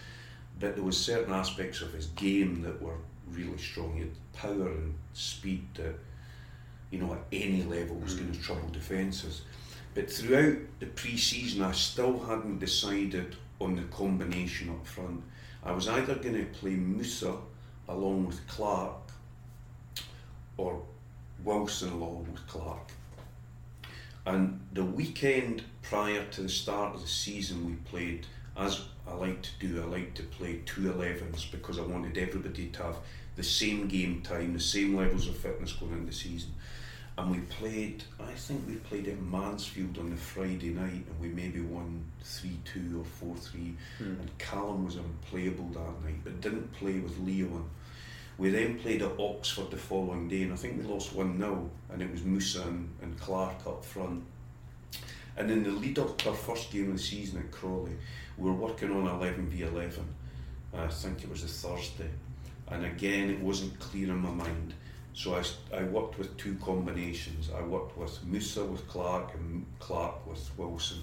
But 0.58 0.74
there 0.76 0.84
was 0.84 0.96
certain 0.96 1.34
aspects 1.34 1.82
of 1.82 1.92
his 1.92 2.06
game 2.06 2.62
that 2.62 2.80
were 2.80 2.96
really 3.30 3.58
strong. 3.58 3.94
He 3.94 4.00
had 4.00 4.32
power 4.32 4.68
and 4.68 4.94
speed 5.12 5.66
that, 5.74 5.94
you 6.90 6.98
know, 6.98 7.12
at 7.12 7.24
any 7.32 7.62
level 7.64 7.96
was 7.96 8.14
mm. 8.14 8.20
going 8.20 8.32
to 8.32 8.40
trouble 8.40 8.68
defences. 8.72 9.42
But 9.94 10.10
throughout 10.10 10.58
the 10.80 10.86
pre-season, 10.86 11.62
I 11.62 11.72
still 11.72 12.18
hadn't 12.18 12.58
decided 12.58 13.36
on 13.60 13.76
the 13.76 13.82
combination 13.82 14.70
up 14.70 14.86
front. 14.86 15.22
I 15.62 15.72
was 15.72 15.88
either 15.88 16.14
going 16.16 16.34
to 16.34 16.44
play 16.58 16.74
Moussa 16.74 17.36
along 17.88 18.26
with 18.26 18.46
Clarke 18.46 19.10
or 20.56 20.82
Wilson 21.44 21.92
along 21.92 22.28
with 22.30 22.46
Clarke. 22.46 22.92
And 24.26 24.60
the 24.72 24.84
weekend 24.84 25.62
prior 25.82 26.24
to 26.24 26.42
the 26.42 26.48
start 26.48 26.94
of 26.94 27.02
the 27.02 27.06
season, 27.08 27.66
we 27.66 27.74
played, 27.74 28.26
as 28.56 28.82
I 29.06 29.14
like 29.14 29.42
to 29.42 29.50
do, 29.60 29.82
I 29.82 29.86
like 29.86 30.14
to 30.14 30.22
play 30.22 30.60
two 30.64 30.82
11s 30.82 31.50
because 31.50 31.78
I 31.78 31.82
wanted 31.82 32.16
everybody 32.16 32.68
to 32.68 32.82
have 32.82 32.96
the 33.36 33.42
same 33.42 33.86
game 33.88 34.22
time, 34.22 34.54
the 34.54 34.60
same 34.60 34.96
levels 34.96 35.28
of 35.28 35.36
fitness 35.36 35.72
going 35.72 35.92
into 35.92 36.06
the 36.06 36.12
season. 36.12 36.52
And 37.16 37.30
we 37.30 37.38
played, 37.42 38.02
I 38.20 38.32
think 38.32 38.66
we 38.66 38.74
played 38.74 39.06
at 39.06 39.20
Mansfield 39.20 39.98
on 39.98 40.10
the 40.10 40.16
Friday 40.16 40.70
night 40.70 41.04
and 41.08 41.20
we 41.20 41.28
maybe 41.28 41.60
won 41.60 42.04
3 42.22 42.58
2 42.64 43.00
or 43.00 43.04
4 43.04 43.36
3. 43.36 43.60
Mm. 43.60 43.74
And 44.20 44.38
Callum 44.38 44.84
was 44.84 44.96
unplayable 44.96 45.68
that 45.68 46.04
night, 46.04 46.20
but 46.24 46.40
didn't 46.40 46.72
play 46.72 46.98
with 46.98 47.16
Leon. 47.20 47.70
We 48.36 48.50
then 48.50 48.80
played 48.80 49.02
at 49.02 49.12
Oxford 49.18 49.70
the 49.70 49.76
following 49.76 50.26
day, 50.26 50.42
and 50.42 50.52
I 50.52 50.56
think 50.56 50.76
we 50.76 50.82
lost 50.82 51.14
1 51.14 51.38
0, 51.38 51.70
and 51.92 52.02
it 52.02 52.10
was 52.10 52.24
Moussa 52.24 52.62
and, 52.62 52.92
and 53.00 53.18
Clarke 53.20 53.64
up 53.64 53.84
front. 53.84 54.24
And 55.36 55.50
in 55.50 55.62
the 55.62 55.70
lead 55.70 56.00
up 56.00 56.18
to 56.18 56.30
our 56.30 56.34
first 56.34 56.72
game 56.72 56.90
of 56.90 56.96
the 56.96 57.02
season 57.02 57.38
at 57.38 57.52
Crawley, 57.52 57.92
we 58.36 58.50
were 58.50 58.56
working 58.56 58.90
on 58.90 59.06
11 59.06 59.50
v 59.50 59.62
11. 59.62 60.04
I 60.76 60.88
think 60.88 61.22
it 61.22 61.30
was 61.30 61.44
a 61.44 61.46
Thursday. 61.46 62.10
And 62.68 62.84
again, 62.84 63.30
it 63.30 63.40
wasn't 63.40 63.78
clear 63.78 64.10
in 64.10 64.18
my 64.18 64.30
mind. 64.30 64.74
So 65.14 65.34
I, 65.36 65.76
I 65.76 65.84
worked 65.84 66.18
with 66.18 66.36
two 66.36 66.56
combinations. 66.56 67.48
I 67.56 67.62
worked 67.62 67.96
with 67.96 68.22
Moussa 68.24 68.64
with 68.64 68.86
Clarke 68.88 69.34
and 69.34 69.64
Clarke 69.78 70.26
with 70.26 70.50
Wilson. 70.58 70.98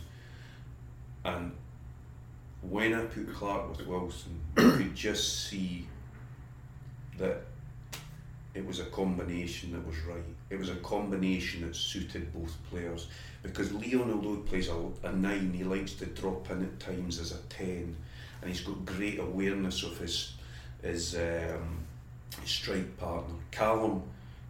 And 1.24 1.53
when 2.62 2.94
I 2.94 3.06
put 3.06 3.34
Clarke 3.34 3.70
with 3.70 3.88
Wilson, 3.88 4.39
you 4.58 4.72
could 4.72 4.96
just 4.96 5.48
see 5.48 5.88
that 7.18 7.41
it 8.53 8.65
was 8.65 8.80
a 8.80 8.86
combination 8.86 9.72
that 9.72 9.88
was 9.88 9.98
right. 10.01 10.24
It 10.50 10.60
was 10.60 10.70
a 10.70 10.75
combination 10.75 11.62
that 11.62 11.75
suited 11.75 12.34
both 12.34 12.58
players. 12.70 13.08
Because 13.41 13.72
Leon, 13.74 14.12
although 14.12 14.36
he 14.36 14.41
plays 14.41 14.68
a, 14.68 15.08
a 15.08 15.13
nine, 15.13 15.53
he 15.53 15.63
likes 15.63 15.94
to 15.96 16.06
drop 16.06 16.51
in 16.51 16.63
at 16.63 16.80
times 16.80 17.18
as 17.20 17.32
a 17.32 17.38
ten, 17.48 17.96
and 18.41 18.50
he's 18.50 18.62
got 18.62 18.86
great 18.86 19.20
awareness 19.20 19.84
of 19.84 19.98
his 19.98 20.34
his, 20.82 21.15
um, 21.15 21.86
strike 22.45 22.97
partner. 22.97 23.35
Callum 23.51 24.03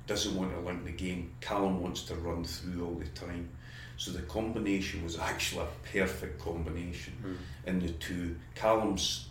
doesn't 0.08 0.36
want 0.36 0.54
to 0.54 0.60
link 0.60 0.86
the 0.86 0.92
game. 0.92 1.32
Callum 1.42 1.82
wants 1.82 2.04
to 2.04 2.16
run 2.16 2.44
through 2.44 2.86
all 2.86 2.96
the 2.96 3.08
time. 3.08 3.50
So 3.98 4.12
the 4.12 4.24
combination 4.24 5.04
was 5.04 5.20
actually 5.20 5.66
a 5.66 5.98
perfect 5.98 6.40
combination 6.40 7.14
mm. 7.24 7.68
in 7.68 7.80
the 7.80 7.90
two. 7.90 8.36
Callum's 8.56 9.28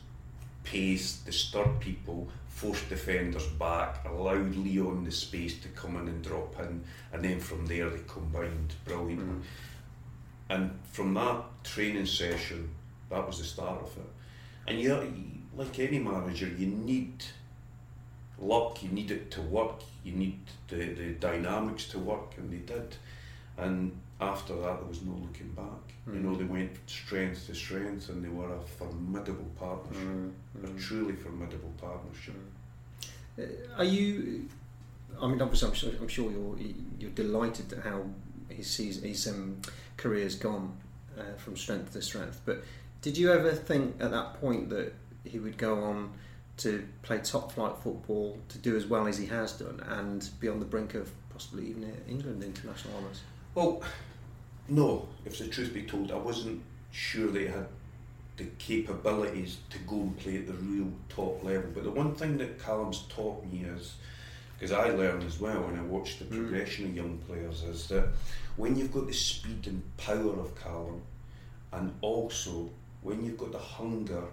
pace 0.63 1.17
disturbed 1.27 1.81
people, 1.81 2.29
forced 2.49 2.89
defenders 2.89 3.47
back, 3.47 4.05
allowed 4.09 4.55
Leon 4.55 5.05
the 5.05 5.11
space 5.11 5.61
to 5.61 5.69
come 5.69 5.97
in 5.97 6.07
and 6.09 6.23
drop 6.23 6.59
in, 6.61 6.85
and 7.13 7.25
then 7.25 7.41
from 7.41 7.67
there 7.67 7.91
they 7.91 8.01
combined 8.07 8.75
brilliantly. 8.85 9.25
Mm. 9.25 9.43
And 10.51 10.79
from 10.85 11.15
that 11.15 11.45
training 11.65 12.07
session, 12.07 12.71
that 13.09 13.27
was 13.27 13.39
the 13.39 13.45
start 13.45 13.83
of 13.83 13.97
it. 13.97 14.11
And 14.69 14.81
you, 14.81 15.13
like 15.57 15.79
any 15.79 15.99
manager, 15.99 16.47
you 16.47 16.67
need 16.67 17.25
luck, 18.41 18.83
you 18.83 18.89
need 18.91 19.11
it 19.11 19.31
to 19.33 19.43
work, 19.43 19.83
you 20.05 20.13
need 20.13 20.39
the, 20.69 20.77
the 20.95 21.11
dynamics 21.13 21.87
to 21.89 21.99
work, 21.99 22.35
and 22.37 22.53
they 22.53 22.73
did. 22.73 22.97
And 23.57 23.93
after 24.21 24.55
that, 24.55 24.81
there 24.81 24.89
was 24.89 25.03
no 25.03 25.13
looking 25.13 25.51
back. 25.55 25.95
Mm. 26.09 26.15
You 26.15 26.21
know, 26.21 26.35
they 26.35 26.45
went 26.45 26.73
strength 26.87 27.47
to 27.47 27.55
strength, 27.55 28.09
and 28.09 28.25
they 28.25 28.29
were 28.29 28.55
a 28.55 28.61
formidable 28.61 29.51
partnership, 29.59 30.07
mm. 30.07 30.33
a 30.65 30.67
hmm. 30.67 30.79
truly 30.79 31.15
formidable 31.15 31.73
partnership. 31.81 32.35
Uh, 33.39 33.43
are 33.77 33.85
you? 33.85 34.49
I 35.21 35.27
mean, 35.27 35.43
obviously, 35.43 35.69
I'm 35.69 35.75
sure, 35.75 35.91
I'm 36.01 36.09
sure 36.09 36.31
you're 36.31 36.57
you're 36.99 37.11
delighted 37.11 37.73
at 37.73 37.85
how 37.85 38.05
his 38.49 38.69
season, 38.69 39.09
his 39.09 39.27
um, 39.27 39.61
career's 39.97 40.35
gone 40.35 40.77
uh, 41.19 41.37
from 41.37 41.57
strength 41.57 41.93
to 41.93 42.03
strength. 42.03 42.41
But 42.45 42.63
did 43.03 43.17
you 43.17 43.33
ever 43.33 43.53
think 43.53 43.97
at 44.01 44.11
that 44.11 44.41
point 44.41 44.71
that 44.71 44.93
he 45.25 45.39
would 45.39 45.59
go 45.59 45.83
on 45.85 46.13
to 46.61 46.87
play 47.03 47.19
top 47.19 47.53
flight 47.53 47.75
football, 47.83 48.39
to 48.49 48.59
do 48.59 48.77
as 48.77 48.87
well 48.87 49.07
as 49.07 49.19
he 49.19 49.27
has 49.27 49.53
done, 49.53 49.83
and 49.89 50.29
be 50.41 50.49
on 50.49 50.61
the 50.61 50.67
brink 50.67 50.95
of 50.95 51.11
possibly 51.33 51.69
even 51.69 51.91
England 52.09 52.43
international 52.45 52.97
honours? 52.99 53.23
Well, 53.55 53.83
no. 54.69 55.09
If 55.25 55.39
the 55.39 55.49
truth 55.49 55.73
be 55.73 55.83
told, 55.83 56.13
I 56.13 56.17
wasn't 56.17 56.63
sure 56.93 57.31
they 57.31 57.47
had 57.47 57.67
the 58.37 58.45
capabilities 58.59 59.59
to 59.71 59.79
go 59.81 59.97
and 59.97 60.19
play 60.19 60.37
at 60.37 60.47
the 60.47 60.55
real 60.55 60.89
top 61.09 61.43
level. 61.43 61.71
But 61.75 61.85
the 61.85 61.91
one 61.91 62.15
thing 62.15 62.39
that 62.39 62.59
Callum's 62.59 63.05
taught 63.09 63.45
me 63.51 63.65
is, 63.65 63.95
because 64.59 64.73
I 64.73 64.91
learned 64.91 65.25
as 65.25 65.41
well 65.41 65.63
when 65.63 65.79
I 65.79 65.83
watched 65.83 66.19
the 66.19 66.25
mm. 66.27 66.37
progression 66.37 66.87
mm. 66.87 66.89
of 66.91 66.97
young 66.97 67.19
players, 67.27 67.63
is 67.63 67.89
that 67.89 68.09
when 68.57 68.77
you've 68.77 68.93
got 68.93 69.07
the 69.07 69.15
speed 69.15 69.67
and 69.67 69.83
power 69.97 70.39
of 70.39 70.55
Callum, 70.63 71.03
and 71.73 71.95
also 72.01 72.69
when 73.03 73.25
you've 73.25 73.39
got 73.39 73.53
the 73.53 73.59
hunger 73.59 74.25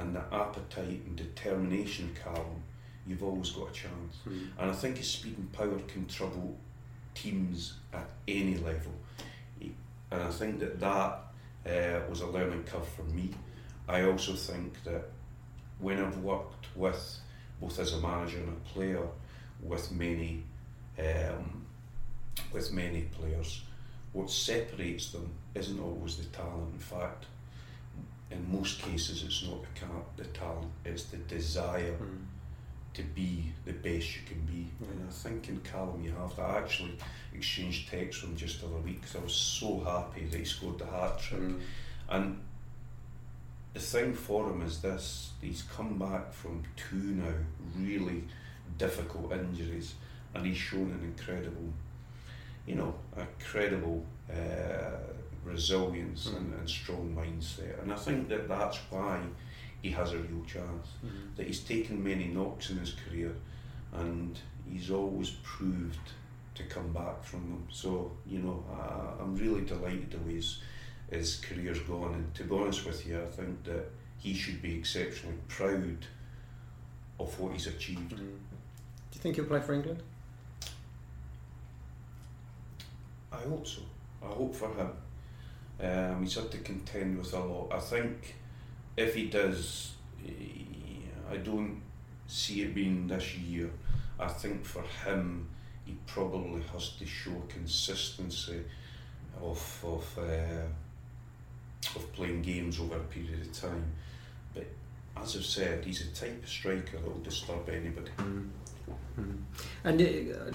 and 0.00 0.16
the 0.16 0.22
appetite 0.32 1.02
and 1.06 1.16
determination 1.16 2.16
Callum, 2.22 2.62
you've 3.06 3.22
always 3.22 3.50
got 3.50 3.70
a 3.70 3.72
chance. 3.72 4.16
Mm. 4.28 4.48
And 4.58 4.70
I 4.70 4.74
think 4.74 4.96
his 4.96 5.10
speed 5.10 5.36
and 5.36 5.52
power 5.52 5.78
can 5.86 6.06
trouble 6.06 6.56
teams 7.14 7.74
at 7.92 8.08
any 8.26 8.56
level. 8.56 8.92
And 9.60 10.22
I 10.22 10.30
think 10.30 10.58
that 10.60 10.80
that 10.80 11.20
uh, 11.66 12.00
was 12.08 12.20
a 12.20 12.26
learning 12.26 12.64
curve 12.64 12.88
for 12.88 13.02
me. 13.02 13.30
I 13.88 14.02
also 14.02 14.32
think 14.32 14.82
that 14.84 15.08
when 15.78 16.00
I've 16.00 16.18
worked 16.18 16.66
with, 16.74 17.18
both 17.60 17.78
as 17.78 17.92
a 17.92 18.00
manager 18.00 18.38
and 18.38 18.48
a 18.48 18.68
player, 18.70 19.06
with 19.62 19.92
many, 19.92 20.42
um, 20.98 21.66
with 22.52 22.72
many 22.72 23.02
players, 23.02 23.62
what 24.12 24.30
separates 24.30 25.12
them 25.12 25.30
isn't 25.54 25.78
always 25.78 26.16
the 26.16 26.24
talent. 26.24 26.72
In 26.72 26.78
fact, 26.78 27.26
in 28.30 28.52
most 28.52 28.80
cases, 28.80 29.22
it's 29.24 29.44
not 29.44 29.60
the, 29.62 29.80
car- 29.80 30.04
the 30.16 30.24
talent; 30.24 30.70
it's 30.84 31.04
the 31.04 31.16
desire 31.16 31.96
mm. 32.00 32.18
to 32.94 33.02
be 33.02 33.52
the 33.64 33.72
best 33.72 34.16
you 34.16 34.22
can 34.26 34.40
be. 34.42 34.68
Mm. 34.82 34.90
And 34.90 35.08
I 35.08 35.12
think 35.12 35.48
in 35.48 35.60
Callum, 35.60 36.02
you 36.02 36.12
have 36.12 36.36
to. 36.36 36.42
I 36.42 36.58
actually 36.58 36.92
exchanged 37.34 37.90
texts 37.90 38.22
from 38.22 38.36
just 38.36 38.60
the 38.60 38.66
other 38.66 38.76
week 38.76 39.00
because 39.00 39.16
I 39.16 39.20
was 39.20 39.34
so 39.34 39.80
happy 39.80 40.26
that 40.26 40.38
he 40.38 40.44
scored 40.44 40.78
the 40.78 40.86
hat 40.86 41.18
trick. 41.18 41.40
Mm. 41.40 41.60
And 42.08 42.40
the 43.74 43.80
thing 43.80 44.14
for 44.14 44.48
him 44.50 44.62
is 44.62 44.80
this: 44.80 45.30
he's 45.40 45.62
come 45.62 45.98
back 45.98 46.32
from 46.32 46.62
two 46.76 46.96
now 46.96 47.32
really 47.76 48.24
difficult 48.78 49.32
injuries, 49.32 49.94
and 50.34 50.46
he's 50.46 50.56
shown 50.56 50.92
an 50.92 51.02
incredible, 51.04 51.72
you 52.66 52.76
know, 52.76 52.94
a 53.16 53.26
credible. 53.42 54.04
Uh, 54.30 55.16
resilience 55.44 56.28
mm. 56.28 56.36
and, 56.36 56.54
and 56.54 56.68
strong 56.68 57.14
mindset. 57.16 57.82
And 57.82 57.92
I 57.92 57.96
think 57.96 58.28
that 58.28 58.48
that's 58.48 58.78
why 58.90 59.20
he 59.82 59.90
has 59.90 60.12
a 60.12 60.18
real 60.18 60.44
chance. 60.44 60.88
Mm. 61.04 61.36
That 61.36 61.46
he's 61.46 61.60
taken 61.60 62.02
many 62.02 62.26
knocks 62.26 62.70
in 62.70 62.78
his 62.78 62.92
career 62.92 63.34
and 63.92 64.38
he's 64.70 64.90
always 64.90 65.30
proved 65.42 65.98
to 66.54 66.62
come 66.64 66.92
back 66.92 67.22
from 67.22 67.40
them. 67.40 67.66
So, 67.70 68.12
you 68.26 68.40
know, 68.40 68.64
I, 68.70 69.22
I'm 69.22 69.36
really 69.36 69.62
delighted 69.64 70.10
the 70.10 70.18
way 70.18 70.34
his, 70.34 70.60
his 71.10 71.36
career's 71.36 71.80
gone. 71.80 72.14
And 72.14 72.34
to 72.34 72.44
be 72.44 72.54
honest 72.54 72.86
with 72.86 73.06
you, 73.06 73.20
I 73.20 73.26
think 73.26 73.64
that 73.64 73.90
he 74.18 74.34
should 74.34 74.60
be 74.60 74.76
exceptionally 74.76 75.38
proud 75.48 76.06
of 77.18 77.38
what 77.40 77.52
he's 77.52 77.66
achieved. 77.66 78.12
Mm. 78.12 78.18
Do 78.18 79.16
you 79.16 79.20
think 79.20 79.36
he'll 79.36 79.46
play 79.46 79.60
for 79.60 79.74
England? 79.74 80.02
I 83.32 83.36
hope 83.36 83.66
so. 83.66 83.80
I 84.22 84.26
hope 84.26 84.54
for 84.54 84.68
him. 84.74 84.90
Um, 85.82 86.22
he's 86.22 86.34
had 86.34 86.50
to 86.50 86.58
contend 86.58 87.18
with 87.18 87.32
a 87.32 87.40
lot. 87.40 87.72
I 87.72 87.78
think 87.78 88.34
if 88.96 89.14
he 89.14 89.26
does, 89.26 89.92
I 91.30 91.36
don't 91.36 91.80
see 92.26 92.62
it 92.62 92.74
being 92.74 93.06
this 93.06 93.36
year. 93.36 93.70
I 94.18 94.28
think 94.28 94.64
for 94.64 94.82
him, 94.82 95.48
he 95.86 95.96
probably 96.06 96.62
has 96.72 96.92
to 96.98 97.06
show 97.06 97.42
consistency 97.48 98.62
of 99.40 99.84
of 99.84 100.18
uh, 100.18 100.66
of 101.96 102.12
playing 102.12 102.42
games 102.42 102.78
over 102.78 102.96
a 102.96 103.04
period 103.04 103.40
of 103.40 103.52
time. 103.52 103.92
But 104.54 104.66
as 105.16 105.36
I've 105.36 105.44
said, 105.44 105.84
he's 105.84 106.02
a 106.02 106.08
type 106.08 106.42
of 106.42 106.48
striker 106.48 106.98
that 106.98 107.06
will 107.06 107.22
disturb 107.22 107.68
anybody. 107.68 108.10
Mm. 108.18 108.48
Mm. 109.18 109.38
And 109.84 110.00
uh, 110.00 110.52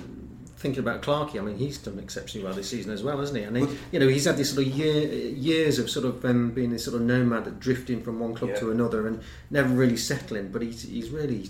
thinking 0.58 0.80
about 0.80 1.02
Clarkey, 1.02 1.38
I 1.40 1.42
mean, 1.44 1.58
he's 1.58 1.78
done 1.78 2.00
exceptionally 2.00 2.46
well 2.46 2.54
this 2.56 2.70
season 2.70 2.92
as 2.92 3.04
well, 3.04 3.20
hasn't 3.20 3.38
he? 3.38 3.44
And 3.44 3.58
he, 3.58 3.68
you 3.92 4.00
know, 4.00 4.08
he's 4.08 4.26
had 4.26 4.38
this 4.38 4.54
sort 4.54 4.66
of 4.66 4.74
year, 4.74 5.04
years 5.34 5.80
of 5.80 5.90
sort 5.90 6.06
of 6.06 6.24
um, 6.26 6.52
being 6.52 6.72
this 6.72 6.86
sort 6.86 6.96
of 6.96 7.02
nomad, 7.02 7.60
drifting 7.60 8.02
from 8.02 8.20
one 8.20 8.34
club 8.34 8.52
Yeah. 8.52 8.60
to 8.62 8.72
another, 8.72 9.06
and 9.08 9.22
never 9.52 9.70
really 9.70 9.98
settling. 9.98 10.50
But 10.52 10.62
he's 10.62 10.84
he's 10.84 11.10
really 11.10 11.50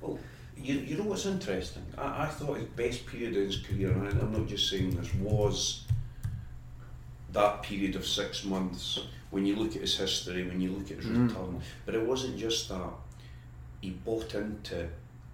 Well, 0.00 0.18
you, 0.56 0.74
you 0.76 0.96
know 0.96 1.04
what's 1.04 1.26
interesting? 1.26 1.84
I, 1.98 2.24
I 2.24 2.26
thought 2.26 2.56
his 2.58 2.66
best 2.68 3.06
period 3.06 3.36
in 3.36 3.44
his 3.46 3.58
career, 3.58 3.92
and 3.92 4.20
I'm 4.20 4.32
not 4.32 4.46
just 4.48 4.68
saying 4.70 4.96
this, 4.96 5.14
was 5.16 5.82
that 7.32 7.62
period 7.62 7.96
of 7.96 8.06
six 8.06 8.44
months. 8.44 9.00
When 9.30 9.44
you 9.44 9.56
look 9.56 9.74
at 9.74 9.82
his 9.82 9.96
history, 9.98 10.44
when 10.48 10.60
you 10.60 10.70
look 10.70 10.90
at 10.90 10.98
his 10.98 11.06
Mm. 11.06 11.28
return, 11.28 11.60
but 11.84 11.94
it 11.94 12.02
wasn't 12.06 12.38
just 12.38 12.68
that. 12.70 12.90
He 13.82 13.90
bought 13.90 14.34
into 14.34 14.88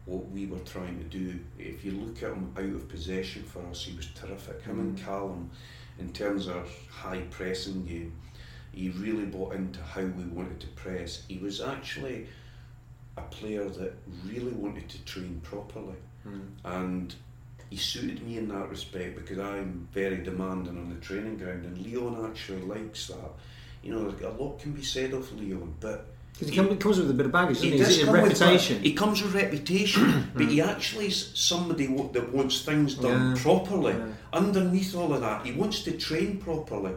what 0.05 0.29
we 0.31 0.47
were 0.47 0.59
trying 0.61 0.99
to 0.99 1.05
do. 1.05 1.39
If 1.59 1.85
you 1.85 1.93
look 1.93 2.23
at 2.23 2.33
him 2.33 2.53
out 2.57 2.65
of 2.65 2.89
possession 2.89 3.45
for 3.45 3.65
us, 3.67 3.85
he 3.85 3.97
was 3.97 4.07
terrific. 4.15 4.63
Him 4.63 4.81
and 4.81 4.97
Mm. 4.99 5.05
Callum, 5.05 5.51
in 5.99 6.13
terms 6.13 6.49
of 6.49 6.69
high 6.91 7.21
pressing 7.31 7.85
game, 7.87 8.13
he 8.73 8.89
really 8.91 9.27
bought 9.27 9.55
into 9.55 9.81
how 9.83 10.01
we 10.03 10.25
wanted 10.25 10.59
to 10.61 10.67
press. 10.69 11.23
He 11.29 11.39
was 11.39 11.61
actually 11.61 12.27
a 13.17 13.23
player 13.23 13.69
that 13.69 13.93
really 14.27 14.53
wanted 14.53 14.89
to 14.89 15.05
train 15.05 15.41
properly 15.45 15.97
and 16.65 17.15
he 17.69 17.77
suited 17.77 18.23
me 18.23 18.39
in 18.39 18.49
that 18.49 18.69
respect 18.71 19.17
because 19.17 19.39
I'm 19.39 19.89
very 19.93 20.23
demanding 20.23 20.79
on 20.79 20.89
the 20.89 21.01
training 21.01 21.37
ground 21.37 21.65
and 21.65 21.79
Leon 21.79 22.25
actually 22.31 22.63
likes 22.63 23.09
that. 23.09 23.31
You 23.83 23.93
know, 23.95 24.15
a 24.25 24.31
lot 24.31 24.61
can 24.61 24.73
be 24.73 24.83
said 24.83 25.13
of 25.13 25.33
Leon, 25.39 25.75
but 25.81 26.07
because 26.47 26.51
he 26.51 26.69
come, 26.69 26.79
comes 26.79 26.99
with 26.99 27.11
a 27.11 27.15
bit 27.15 27.27
of 27.27 27.33
baggage, 27.33 27.57
doesn't 27.57 27.73
he? 27.73 27.79
does 27.79 27.89
He's 27.89 28.03
a 28.03 28.05
come 28.07 28.15
with 28.23 28.41
reputation. 28.41 28.77
that- 28.79 28.87
he 28.87 28.93
comes 28.95 29.23
with 29.23 29.35
reputation, 29.35 30.31
but 30.35 30.47
he 30.49 30.61
actually 30.61 31.07
is 31.07 31.31
somebody 31.35 31.87
that 31.87 32.33
wants 32.33 32.63
things 32.63 32.95
done 32.95 33.37
Yeah. 33.37 33.43
properly. 33.43 33.93
Yeah. 33.95 34.07
Underneath 34.33 34.95
all 34.95 35.13
of 35.15 35.21
that, 35.21 35.47
he 35.47 35.53
wants 35.53 35.83
to 35.85 35.93
train 35.93 36.39
properly. 36.39 36.93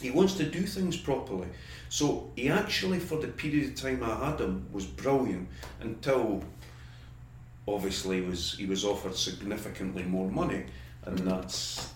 He 0.00 0.10
wants 0.10 0.34
to 0.34 0.44
do 0.44 0.62
things 0.62 0.96
properly. 0.96 1.48
So 1.88 2.30
he 2.36 2.48
actually, 2.48 2.98
for 3.00 3.18
the 3.18 3.28
period 3.28 3.70
of 3.70 3.74
time 3.74 4.02
I 4.04 4.30
had 4.30 4.40
him, 4.40 4.66
was 4.72 4.84
brilliant 4.86 5.48
until 5.80 6.44
obviously 7.66 8.20
was 8.20 8.54
he 8.58 8.66
was 8.66 8.84
offered 8.84 9.16
significantly 9.16 10.02
more 10.04 10.30
money, 10.30 10.64
and 11.04 11.18
that's 11.18 11.92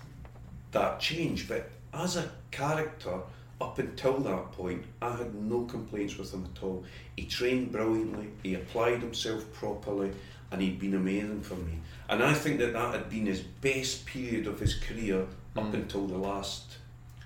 that 0.72 0.98
changed. 1.00 1.48
But 1.48 1.70
as 1.94 2.16
a 2.16 2.30
character, 2.50 3.20
up 3.62 3.78
until 3.78 4.18
that 4.18 4.52
point, 4.52 4.84
I 5.00 5.16
had 5.16 5.34
no 5.34 5.64
complaints 5.64 6.18
with 6.18 6.34
him 6.34 6.48
at 6.54 6.62
all. 6.62 6.84
He 7.16 7.24
trained 7.26 7.70
brilliantly, 7.70 8.28
he 8.42 8.54
applied 8.54 9.00
himself 9.00 9.52
properly, 9.52 10.10
and 10.50 10.60
he'd 10.60 10.80
been 10.80 10.94
amazing 10.94 11.42
for 11.42 11.54
me. 11.54 11.78
And 12.08 12.22
I 12.22 12.34
think 12.34 12.58
that 12.58 12.72
that 12.72 12.94
had 12.94 13.08
been 13.08 13.26
his 13.26 13.40
best 13.40 14.04
period 14.04 14.46
of 14.46 14.58
his 14.58 14.74
career 14.74 15.22
up 15.56 15.64
mm. 15.64 15.74
until 15.74 16.06
the 16.06 16.18
last 16.18 16.76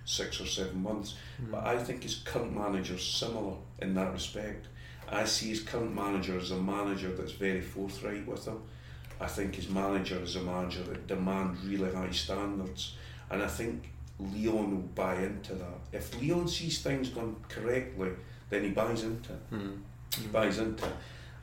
six 0.05 0.41
or 0.41 0.47
seven 0.47 0.83
months. 0.83 1.17
Mm. 1.43 1.53
But 1.53 1.67
I 1.67 1.79
think 1.79 2.03
his 2.03 2.17
current 2.17 2.55
manager's 2.55 3.05
similar 3.05 3.57
in 3.81 3.95
that 3.95 4.13
respect. 4.13 4.67
I 5.09 5.25
see 5.25 5.49
his 5.49 5.61
current 5.61 5.95
manager 5.95 6.39
as 6.39 6.51
a 6.51 6.57
manager 6.57 7.09
that's 7.15 7.33
very 7.33 7.63
forthright 7.63 8.27
with 8.27 8.45
him. 8.47 8.61
I 9.21 9.27
think 9.27 9.55
his 9.55 9.69
manager 9.69 10.21
is 10.21 10.37
a 10.37 10.43
manager 10.43 10.83
that 10.83 11.07
demand 11.07 11.63
really 11.65 11.95
high 11.95 12.11
standards. 12.11 12.97
And 13.31 13.43
I 13.43 13.49
think 13.49 13.91
Leon 14.19 14.71
will 14.71 14.89
buy 14.95 15.17
into 15.17 15.55
that. 15.55 15.79
If 15.93 16.19
Leon 16.21 16.49
sees 16.49 16.81
things 16.83 17.11
done 17.11 17.37
correctly, 17.49 18.11
then 18.51 18.65
he 18.65 18.71
buys 18.71 19.03
into 19.03 19.33
it. 19.33 19.51
Mm. 19.53 19.79
He 20.19 20.27
buys 20.29 20.59
into 20.59 20.87
it. 20.87 20.93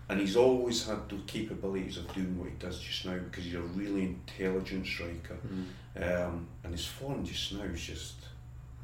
And 0.09 0.19
he's 0.19 0.35
always 0.35 0.85
had 0.87 1.07
the 1.07 1.15
capabilities 1.27 1.97
of 1.97 2.11
doing 2.13 2.37
what 2.37 2.49
he 2.49 2.55
does 2.55 2.79
just 2.79 3.05
now 3.05 3.13
because 3.17 3.45
he's 3.45 3.55
a 3.55 3.61
really 3.61 4.03
intelligent 4.03 4.85
striker. 4.85 5.37
Mm. 5.47 6.25
Um, 6.27 6.47
and 6.63 6.73
his 6.73 6.85
form 6.85 7.23
just 7.23 7.53
now 7.53 7.63
is 7.63 7.81
just 7.81 8.15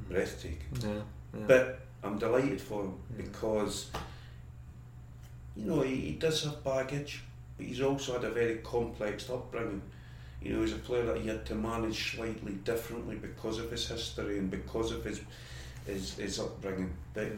breathtaking. 0.07 0.59
Yeah, 0.81 0.89
yeah. 1.37 1.45
But 1.47 1.79
I'm 2.03 2.17
delighted 2.17 2.61
for 2.61 2.83
him 2.83 2.93
Yeah. 3.17 3.23
because, 3.25 3.89
you 5.55 5.65
know, 5.65 5.81
he, 5.81 5.95
he 5.95 6.11
does 6.13 6.43
have 6.43 6.63
baggage, 6.63 7.21
but 7.57 7.65
he's 7.65 7.81
also 7.81 8.13
had 8.13 8.23
a 8.23 8.29
very 8.31 8.57
complex 8.59 9.29
upbringing. 9.29 9.81
You 10.41 10.53
know, 10.53 10.61
he's 10.61 10.73
a 10.73 10.77
player 10.77 11.05
that 11.05 11.17
he 11.17 11.27
had 11.27 11.45
to 11.47 11.55
manage 11.55 12.15
slightly 12.15 12.53
differently 12.53 13.15
because 13.15 13.59
of 13.59 13.69
his 13.71 13.87
history 13.87 14.37
and 14.37 14.49
because 14.49 14.91
of 14.91 15.03
his 15.03 15.21
his, 15.85 16.15
his 16.15 16.39
upbringing. 16.39 16.91
But 17.13 17.31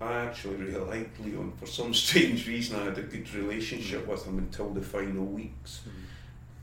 I 0.00 0.12
actually 0.24 0.56
really 0.56 0.78
liked 0.78 1.20
Leon. 1.20 1.52
For 1.58 1.66
some 1.66 1.94
strange 2.06 2.46
reason, 2.48 2.80
I 2.80 2.84
had 2.84 2.98
a 2.98 3.02
good 3.02 3.32
relationship 3.34 4.06
with 4.06 4.26
him 4.26 4.38
until 4.38 4.70
the 4.70 4.82
final 4.82 5.24
weeks. 5.24 5.80
Mm-hmm. 5.80 5.98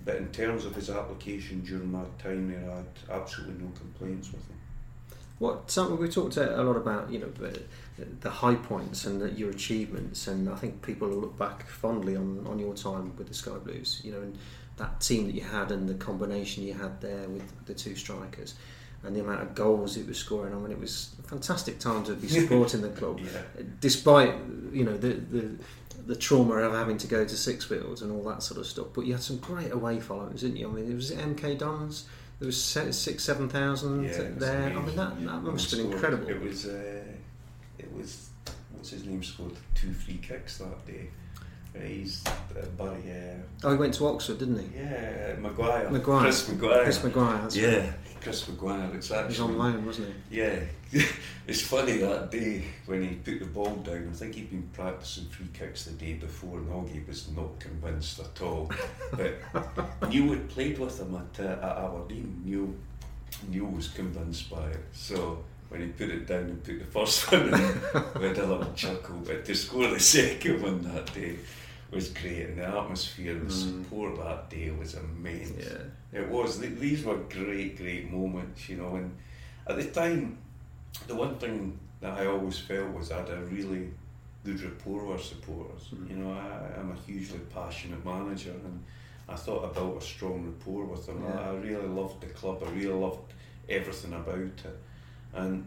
But 0.06 0.16
in 0.16 0.30
terms 0.30 0.66
of 0.66 0.74
his 0.74 0.90
application 0.90 1.62
during 1.62 1.92
that 1.92 2.18
time 2.20 2.50
there, 2.50 2.72
I 2.72 2.78
had 2.78 3.20
absolutely 3.22 3.64
no 3.64 3.72
complaints 3.72 4.32
with 4.32 4.48
him. 4.48 4.56
What 5.40 5.70
so 5.70 5.94
we 5.94 6.08
talked 6.08 6.38
a 6.38 6.64
lot 6.64 6.78
about 6.78 7.12
you 7.12 7.20
know 7.20 7.30
the, 7.30 7.62
the 8.22 8.30
high 8.30 8.56
points 8.56 9.06
and 9.06 9.22
the, 9.22 9.30
your 9.30 9.52
achievements, 9.52 10.28
and 10.28 10.50
I 10.50 10.56
think 10.56 10.82
people 10.82 11.10
will 11.10 11.18
look 11.18 11.38
back 11.38 11.68
fondly 11.68 12.16
on, 12.16 12.48
on 12.48 12.58
your 12.58 12.74
time 12.74 13.16
with 13.18 13.28
the 13.28 13.36
Sky 13.36 13.58
Blues. 13.64 14.02
You 14.04 14.14
know, 14.14 14.22
and 14.22 14.38
that 14.78 15.02
team 15.02 15.26
that 15.26 15.34
you 15.36 15.42
had 15.42 15.72
and 15.72 15.88
the 15.90 15.96
combination 15.96 16.64
you 16.64 16.74
had 16.74 17.02
there 17.02 17.28
with 17.30 17.66
the 17.66 17.74
two 17.74 17.96
strikers, 17.96 18.56
and 19.04 19.16
the 19.16 19.20
amount 19.22 19.42
of 19.42 19.56
goals 19.56 19.98
it 19.98 20.08
was 20.08 20.18
scoring. 20.18 20.54
I 20.54 20.58
mean, 20.58 20.72
it 20.72 20.80
was 20.80 21.16
a 21.20 21.28
fantastic 21.28 21.80
time 21.80 22.04
to 22.06 22.14
be 22.14 22.28
supporting 22.40 22.82
the 22.82 22.90
club, 22.90 23.20
Yeah. 23.20 23.42
despite 23.82 24.34
you 24.72 24.84
know 24.84 24.98
the 24.98 25.14
the. 25.14 25.50
The 26.06 26.16
trauma 26.16 26.54
of 26.54 26.72
having 26.72 26.98
to 27.00 27.08
go 27.08 27.26
to 27.26 27.36
Sixfields 27.36 28.02
and 28.02 28.14
all 28.14 28.24
that 28.32 28.42
sort 28.42 28.62
of 28.62 28.66
stuff, 28.66 28.88
but 28.94 29.06
you 29.06 29.12
had 29.12 29.22
some 29.22 29.40
great 29.40 29.74
away 29.74 30.00
followings, 30.00 30.40
didn't 30.40 30.56
you? 30.56 30.70
I 30.70 30.72
mean, 30.72 30.90
it 30.90 30.96
was 30.96 31.12
MK 31.12 31.58
Dons. 31.58 32.06
There 32.40 32.46
was 32.46 32.64
six, 32.64 32.96
seven 33.26 33.50
thousand 33.50 34.06
Yeah, 34.06 34.30
there. 34.38 34.70
I 34.70 34.82
mean, 34.82 34.96
that, 34.96 35.20
that 35.26 35.42
must 35.44 35.70
have 35.72 35.82
been 35.82 35.92
incredible. 35.92 36.30
It 36.30 36.40
was, 36.42 36.66
uh, 36.66 37.04
it 37.78 37.92
was, 37.94 38.30
what's 38.72 38.92
his 38.92 39.04
name 39.06 39.22
scored 39.22 39.52
two 39.76 39.92
free 39.92 40.20
kicks 40.22 40.60
that 40.60 40.86
day. 40.86 41.10
He's 41.86 42.24
uh, 42.28 42.66
Barry, 42.78 43.02
uh, 43.12 43.36
Oh, 43.64 43.72
he 43.72 43.78
went 43.78 43.94
to 43.96 44.08
Oxford, 44.08 44.40
didn't 44.40 44.60
he? 44.60 44.80
yeah, 44.80 45.36
Maguire. 45.40 45.90
Maguire. 45.90 46.22
Chris 46.22 46.50
Maguire. 46.50 46.84
Chris 46.84 47.04
Maguire. 47.04 47.42
that's 47.42 47.58
right. 47.58 47.64
Yeah, 47.74 47.92
Chris 48.22 48.48
Maguire. 48.48 48.86
It's 48.96 49.10
was 49.10 49.12
actually 49.12 49.40
on 49.40 49.58
loan, 49.58 49.86
wasn't 49.86 50.14
he? 50.30 50.38
Yeah, 50.40 50.60
it's 51.48 51.62
funny 51.62 51.98
that 51.98 52.30
day 52.32 52.64
when 52.86 53.02
he 53.04 53.16
put 53.16 53.40
the 53.40 53.46
ball 53.46 53.76
down. 53.78 54.10
I 54.12 54.16
think 54.16 54.36
he'd 54.36 54.50
been 54.52 54.70
practicing 54.74 55.26
free 55.26 55.48
kicks 55.54 55.86
the 55.86 55.92
day 55.94 56.14
before, 56.14 56.60
and 56.60 56.70
Augie 56.70 57.08
was 57.08 57.30
not 57.36 57.60
convinced 57.60 58.20
at 58.20 58.42
all. 58.42 58.72
But 59.12 59.40
Neil 60.10 60.30
had 60.34 60.50
played 60.50 60.78
with 60.80 61.00
him 61.00 61.16
at, 61.16 61.44
uh, 61.44 61.50
at 61.66 61.78
Aberdeen. 61.86 62.42
Neil, 62.46 62.74
Neil 63.50 63.66
was 63.66 63.88
convinced 63.90 64.50
by 64.50 64.68
it. 64.70 64.84
So 64.94 65.44
when 65.70 65.82
he 65.82 65.88
put 65.88 66.10
it 66.10 66.28
down 66.28 66.42
and 66.44 66.64
put 66.64 66.80
the 66.80 66.86
first 66.86 67.30
one 67.32 67.42
in, 67.54 67.82
we 68.22 68.28
had 68.28 68.38
a 68.38 68.46
little 68.46 68.72
chuckle. 68.74 69.18
But 69.26 69.46
to 69.46 69.56
score 69.56 69.88
the 69.90 70.00
second 70.00 70.62
one 70.62 70.82
that 70.94 71.14
day 71.14 71.38
was 71.96 72.10
great, 72.10 72.48
and 72.48 72.58
the 72.58 72.66
atmosphere, 72.66 73.36
the 73.36 73.52
support 73.52 74.16
mm. 74.16 74.24
that 74.24 74.50
day 74.50 74.72
was 74.72 74.96
amazing. 74.96 75.60
Yeah. 75.60 76.20
It 76.20 76.30
was. 76.30 76.60
Th- 76.60 76.78
These 76.78 77.06
were 77.06 77.18
great, 77.18 77.78
great 77.78 78.12
moments, 78.12 78.68
you 78.70 78.78
know. 78.78 78.96
And 78.96 79.16
at 79.66 79.78
the 79.78 79.86
time, 79.86 80.38
the 81.08 81.16
one 81.16 81.38
thing 81.38 81.78
that 82.02 82.18
I 82.20 82.26
always 82.28 82.60
felt 82.60 82.94
was 82.94 83.12
I 83.12 83.18
had 83.18 83.30
a 83.30 83.38
really 83.38 83.90
good 84.44 84.62
rapport 84.62 85.06
with 85.06 85.18
our 85.18 85.24
supporters. 85.24 85.90
Mm-hmm. 85.94 86.10
You 86.10 86.16
know, 86.24 86.32
I, 86.32 86.80
I'm 86.80 86.92
a 86.92 86.96
hugely 87.06 87.40
passionate 87.54 88.04
manager, 88.06 88.52
and 88.52 88.84
I 89.30 89.36
thought 89.36 89.70
I 89.70 89.74
built 89.74 90.02
a 90.02 90.06
strong 90.06 90.46
rapport 90.46 90.86
with 90.86 91.06
them. 91.06 91.26
I, 91.26 91.50
I 91.50 91.54
really 91.56 91.88
loved 91.88 92.22
the 92.22 92.28
club. 92.28 92.64
I 92.66 92.70
really 92.72 92.94
loved 92.94 93.34
everything 93.70 94.14
about 94.14 94.38
it, 94.40 94.62
and 95.34 95.66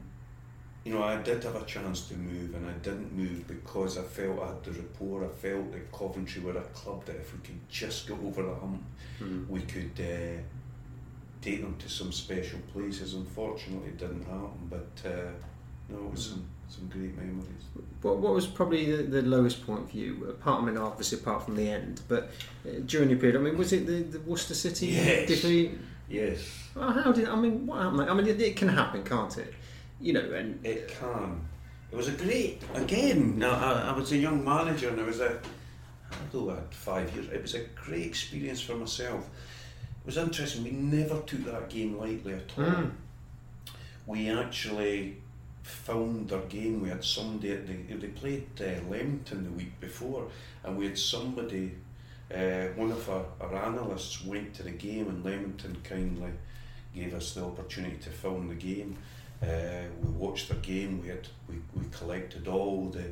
you 0.84 0.94
know, 0.94 1.02
I 1.02 1.16
did 1.22 1.44
have 1.44 1.56
a 1.56 1.64
chance 1.64 2.08
to 2.08 2.14
move, 2.14 2.54
and 2.54 2.66
I 2.66 2.72
didn't 2.82 3.12
move 3.16 3.46
because 3.46 3.98
I 3.98 4.02
felt 4.02 4.40
I 4.40 4.46
had 4.48 4.64
the 4.64 4.72
rapport. 4.72 5.24
I 5.24 5.28
felt 5.28 5.70
that 5.72 5.92
Coventry 5.92 6.42
were 6.42 6.56
a 6.56 6.62
club 6.62 7.04
that 7.06 7.16
if 7.16 7.32
we 7.34 7.40
could 7.40 7.68
just 7.68 8.06
get 8.08 8.16
over 8.24 8.42
the 8.42 8.54
hump, 8.54 8.82
we 9.48 9.60
could 9.60 9.92
uh, 10.00 10.40
take 11.42 11.60
them 11.62 11.76
to 11.78 11.88
some 11.88 12.12
special 12.12 12.58
places. 12.72 13.14
Unfortunately, 13.14 13.88
it 13.88 13.98
didn't 13.98 14.24
happen, 14.24 14.68
but 14.70 14.90
uh, 15.08 15.30
no, 15.90 15.98
it 16.06 16.10
was 16.12 16.26
some, 16.30 16.46
some 16.68 16.88
great 16.88 17.14
memories. 17.16 17.44
What, 18.02 18.16
what 18.18 18.32
was 18.32 18.46
probably 18.46 18.90
the, 18.96 19.02
the 19.02 19.22
lowest 19.22 19.66
point 19.66 19.90
for 19.90 19.96
you? 19.96 20.24
Apart, 20.30 20.62
I 20.62 20.66
mean, 20.66 20.78
obviously 20.78 21.18
apart 21.18 21.44
from 21.44 21.56
the 21.56 21.68
end, 21.68 22.00
but 22.08 22.30
uh, 22.66 22.80
during 22.86 23.10
your 23.10 23.18
period, 23.18 23.36
I 23.36 23.40
mean, 23.42 23.58
was 23.58 23.72
it 23.74 23.86
the, 23.86 24.00
the 24.02 24.20
Worcester 24.20 24.54
City 24.54 24.86
Yes. 24.86 25.28
defeat? 25.28 25.78
Yes. 26.08 26.40
Well, 26.74 26.90
how 26.90 27.12
did 27.12 27.28
I 27.28 27.36
mean? 27.36 27.66
What 27.66 27.82
happened? 27.82 28.08
I 28.10 28.14
mean, 28.14 28.26
it, 28.26 28.40
it 28.40 28.56
can 28.56 28.68
happen, 28.68 29.04
can't 29.04 29.36
it? 29.38 29.54
You 30.00 30.14
know, 30.14 30.32
and 30.32 30.64
It 30.64 30.88
can. 30.88 31.40
It 31.92 31.96
was 31.96 32.08
a 32.08 32.12
great, 32.12 32.62
again, 32.74 33.42
I, 33.42 33.90
I 33.90 33.92
was 33.92 34.12
a 34.12 34.16
young 34.16 34.44
manager 34.44 34.90
and 34.90 35.00
I 35.00 35.04
was 35.04 35.18
a, 35.18 35.40
although 36.32 36.52
I 36.52 36.54
had 36.56 36.72
five 36.72 37.12
years, 37.14 37.28
it 37.28 37.42
was 37.42 37.54
a 37.54 37.64
great 37.74 38.06
experience 38.06 38.60
for 38.60 38.76
myself. 38.76 39.28
It 40.00 40.06
was 40.06 40.16
interesting, 40.16 40.62
we 40.62 40.70
never 40.70 41.20
took 41.22 41.44
that 41.46 41.68
game 41.68 41.98
lightly 41.98 42.34
at 42.34 42.52
all. 42.56 42.64
Mm. 42.64 42.92
We 44.06 44.30
actually 44.30 45.16
filmed 45.62 46.32
our 46.32 46.42
game. 46.42 46.80
We 46.80 46.88
had 46.88 47.04
somebody, 47.04 47.52
at 47.52 47.66
the, 47.66 47.94
they 47.94 48.08
played 48.08 48.46
uh, 48.60 48.88
Leamington 48.90 49.44
the 49.44 49.50
week 49.50 49.78
before, 49.80 50.28
and 50.64 50.76
we 50.76 50.86
had 50.86 50.98
somebody, 50.98 51.72
uh, 52.32 52.66
one 52.76 52.92
of 52.92 53.08
our, 53.10 53.24
our 53.40 53.56
analysts 53.56 54.24
went 54.24 54.54
to 54.54 54.62
the 54.62 54.70
game 54.70 55.08
and 55.08 55.24
Leamington 55.24 55.76
kindly 55.82 56.30
gave 56.94 57.14
us 57.14 57.34
the 57.34 57.44
opportunity 57.44 57.96
to 57.96 58.10
film 58.10 58.48
the 58.48 58.54
game. 58.54 58.96
Uh, 59.42 59.46
we 60.02 60.10
watched 60.10 60.48
the 60.48 60.54
game. 60.56 61.00
We 61.02 61.08
had 61.08 61.26
we, 61.48 61.56
we 61.74 61.84
collected 61.90 62.46
all 62.48 62.86
the 62.90 63.04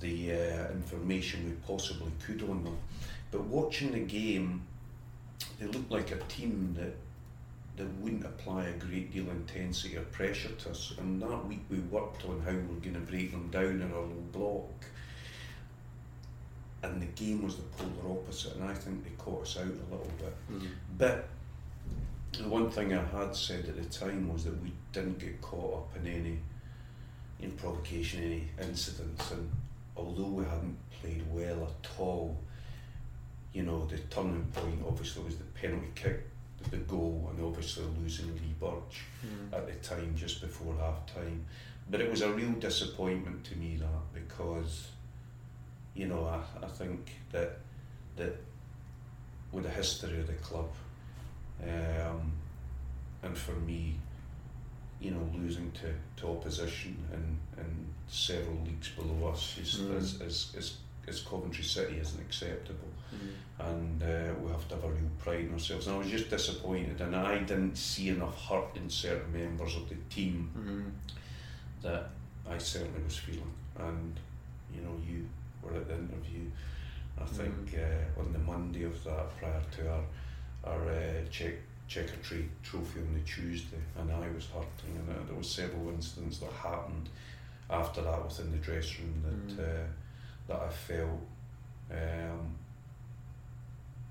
the 0.00 0.32
uh, 0.32 0.70
information 0.72 1.44
we 1.44 1.52
possibly 1.66 2.12
could 2.24 2.42
on 2.42 2.64
them. 2.64 2.78
But 3.30 3.42
watching 3.44 3.92
the 3.92 4.00
game, 4.00 4.62
they 5.58 5.66
looked 5.66 5.90
like 5.90 6.10
a 6.10 6.18
team 6.24 6.74
that 6.78 6.94
that 7.76 7.88
wouldn't 8.00 8.24
apply 8.24 8.64
a 8.64 8.72
great 8.72 9.12
deal 9.12 9.24
of 9.24 9.36
intensity 9.36 9.96
or 9.96 10.02
pressure 10.02 10.50
to 10.50 10.70
us. 10.70 10.94
And 10.98 11.22
that 11.22 11.46
week 11.46 11.60
we 11.70 11.78
worked 11.78 12.24
on 12.24 12.40
how 12.40 12.50
we 12.50 12.58
were 12.74 12.80
going 12.80 12.94
to 12.94 13.00
break 13.00 13.30
them 13.30 13.48
down 13.50 13.80
in 13.80 13.92
our 13.92 14.00
little 14.00 14.26
block. 14.32 14.84
And 16.82 17.00
the 17.02 17.06
game 17.06 17.42
was 17.42 17.56
the 17.56 17.62
polar 17.62 18.18
opposite, 18.18 18.54
and 18.56 18.64
I 18.64 18.74
think 18.74 19.04
they 19.04 19.10
caught 19.18 19.42
us 19.42 19.56
out 19.58 19.64
a 19.64 19.92
little 19.92 20.10
bit. 20.18 20.34
But 20.96 21.28
the 22.32 22.48
one 22.48 22.70
thing 22.70 22.92
I 22.94 23.04
had 23.04 23.34
said 23.34 23.66
at 23.66 23.76
the 23.76 23.84
time 23.84 24.32
was 24.32 24.44
that 24.44 24.62
we 24.62 24.72
didn't 24.92 25.18
get 25.18 25.40
caught 25.40 25.78
up 25.78 25.96
in 25.96 26.06
any 26.06 26.38
in 27.40 27.52
provocation, 27.52 28.22
any 28.22 28.48
incidents, 28.60 29.30
and 29.30 29.48
although 29.96 30.24
we 30.24 30.44
hadn't 30.44 30.76
played 31.00 31.22
well 31.30 31.64
at 31.64 31.90
all, 31.98 32.36
you 33.52 33.62
know, 33.62 33.86
the 33.86 33.98
turning 33.98 34.44
point 34.52 34.80
obviously 34.86 35.22
was 35.22 35.36
the 35.36 35.44
penalty 35.44 35.88
kick, 35.94 36.26
the 36.70 36.76
goal, 36.78 37.30
and 37.30 37.44
obviously 37.44 37.84
losing 38.00 38.26
Lee 38.34 38.54
Burge 38.58 39.04
hmm. 39.22 39.54
at 39.54 39.66
the 39.66 39.88
time 39.88 40.14
just 40.16 40.40
before 40.40 40.74
half 40.80 41.06
time. 41.14 41.44
But 41.90 42.00
it 42.00 42.10
was 42.10 42.22
a 42.22 42.30
real 42.30 42.52
disappointment 42.52 43.44
to 43.44 43.56
me 43.56 43.76
that 43.76 44.12
because, 44.12 44.88
you 45.94 46.06
know, 46.06 46.26
I, 46.26 46.64
I 46.64 46.68
think 46.68 47.10
that 47.32 47.58
that 48.16 48.36
with 49.52 49.64
the 49.64 49.70
history 49.70 50.20
of 50.20 50.26
the 50.26 50.34
club, 50.34 50.68
um, 51.62 52.32
and 53.22 53.36
for 53.36 53.52
me, 53.52 53.94
you 55.00 55.10
know, 55.12 55.28
losing 55.34 55.70
to, 55.72 55.92
to 56.20 56.28
opposition 56.30 56.96
and, 57.12 57.38
and 57.56 57.86
several 58.08 58.56
leagues 58.64 58.88
below 58.90 59.28
us 59.30 59.56
is, 59.60 59.76
Mm. 59.80 59.96
is, 59.96 60.20
is, 60.20 60.54
is, 60.56 60.76
is 61.06 61.20
Coventry 61.20 61.64
City 61.64 61.98
isn't 61.98 62.20
acceptable 62.20 62.88
Mm. 63.14 63.66
and 63.70 64.02
uh, 64.02 64.34
we 64.42 64.50
have 64.50 64.68
to 64.68 64.74
have 64.74 64.84
a 64.84 64.88
real 64.88 65.10
pride 65.18 65.40
in 65.46 65.52
ourselves. 65.52 65.86
And 65.86 65.96
I 65.96 65.98
was 65.98 66.10
just 66.10 66.28
disappointed, 66.30 67.00
and 67.00 67.16
I 67.16 67.38
didn't 67.38 67.76
see 67.76 68.08
enough 68.10 68.38
hurt 68.48 68.76
in 68.76 68.90
certain 68.90 69.32
members 69.32 69.76
of 69.76 69.88
the 69.88 69.94
team 70.10 70.50
Mm. 70.56 70.90
that 71.82 72.10
I 72.48 72.58
certainly 72.58 73.02
was 73.02 73.16
feeling. 73.16 73.52
And 73.78 74.18
you 74.74 74.82
know, 74.82 74.94
you 75.08 75.26
were 75.62 75.74
at 75.76 75.88
the 75.88 75.94
interview. 75.94 76.44
I 77.20 77.24
think 77.24 77.74
uh, 77.74 78.20
on 78.20 78.32
the 78.32 78.38
Monday 78.38 78.84
of 78.84 79.02
that, 79.04 79.36
prior 79.38 79.62
to 79.76 79.90
our 79.90 80.04
our 80.64 80.88
uh, 80.90 81.22
check 81.30 81.54
checker 81.88 82.16
trophy 82.62 83.00
on 83.00 83.14
the 83.14 83.20
Tuesday, 83.20 83.78
and 83.98 84.10
I 84.12 84.28
was 84.30 84.46
hurting, 84.46 84.94
and 84.96 85.08
uh, 85.08 85.24
there 85.26 85.34
were 85.36 85.42
several 85.42 85.88
incidents 85.88 86.38
that 86.38 86.52
happened 86.52 87.08
after 87.70 88.02
that 88.02 88.24
within 88.24 88.50
the 88.52 88.58
dressing 88.58 89.04
room 89.06 89.22
that 89.22 89.56
Mm. 89.56 89.60
uh, 89.60 89.86
that 90.48 90.60
I 90.62 90.70
felt 90.70 91.20
um, 91.90 92.54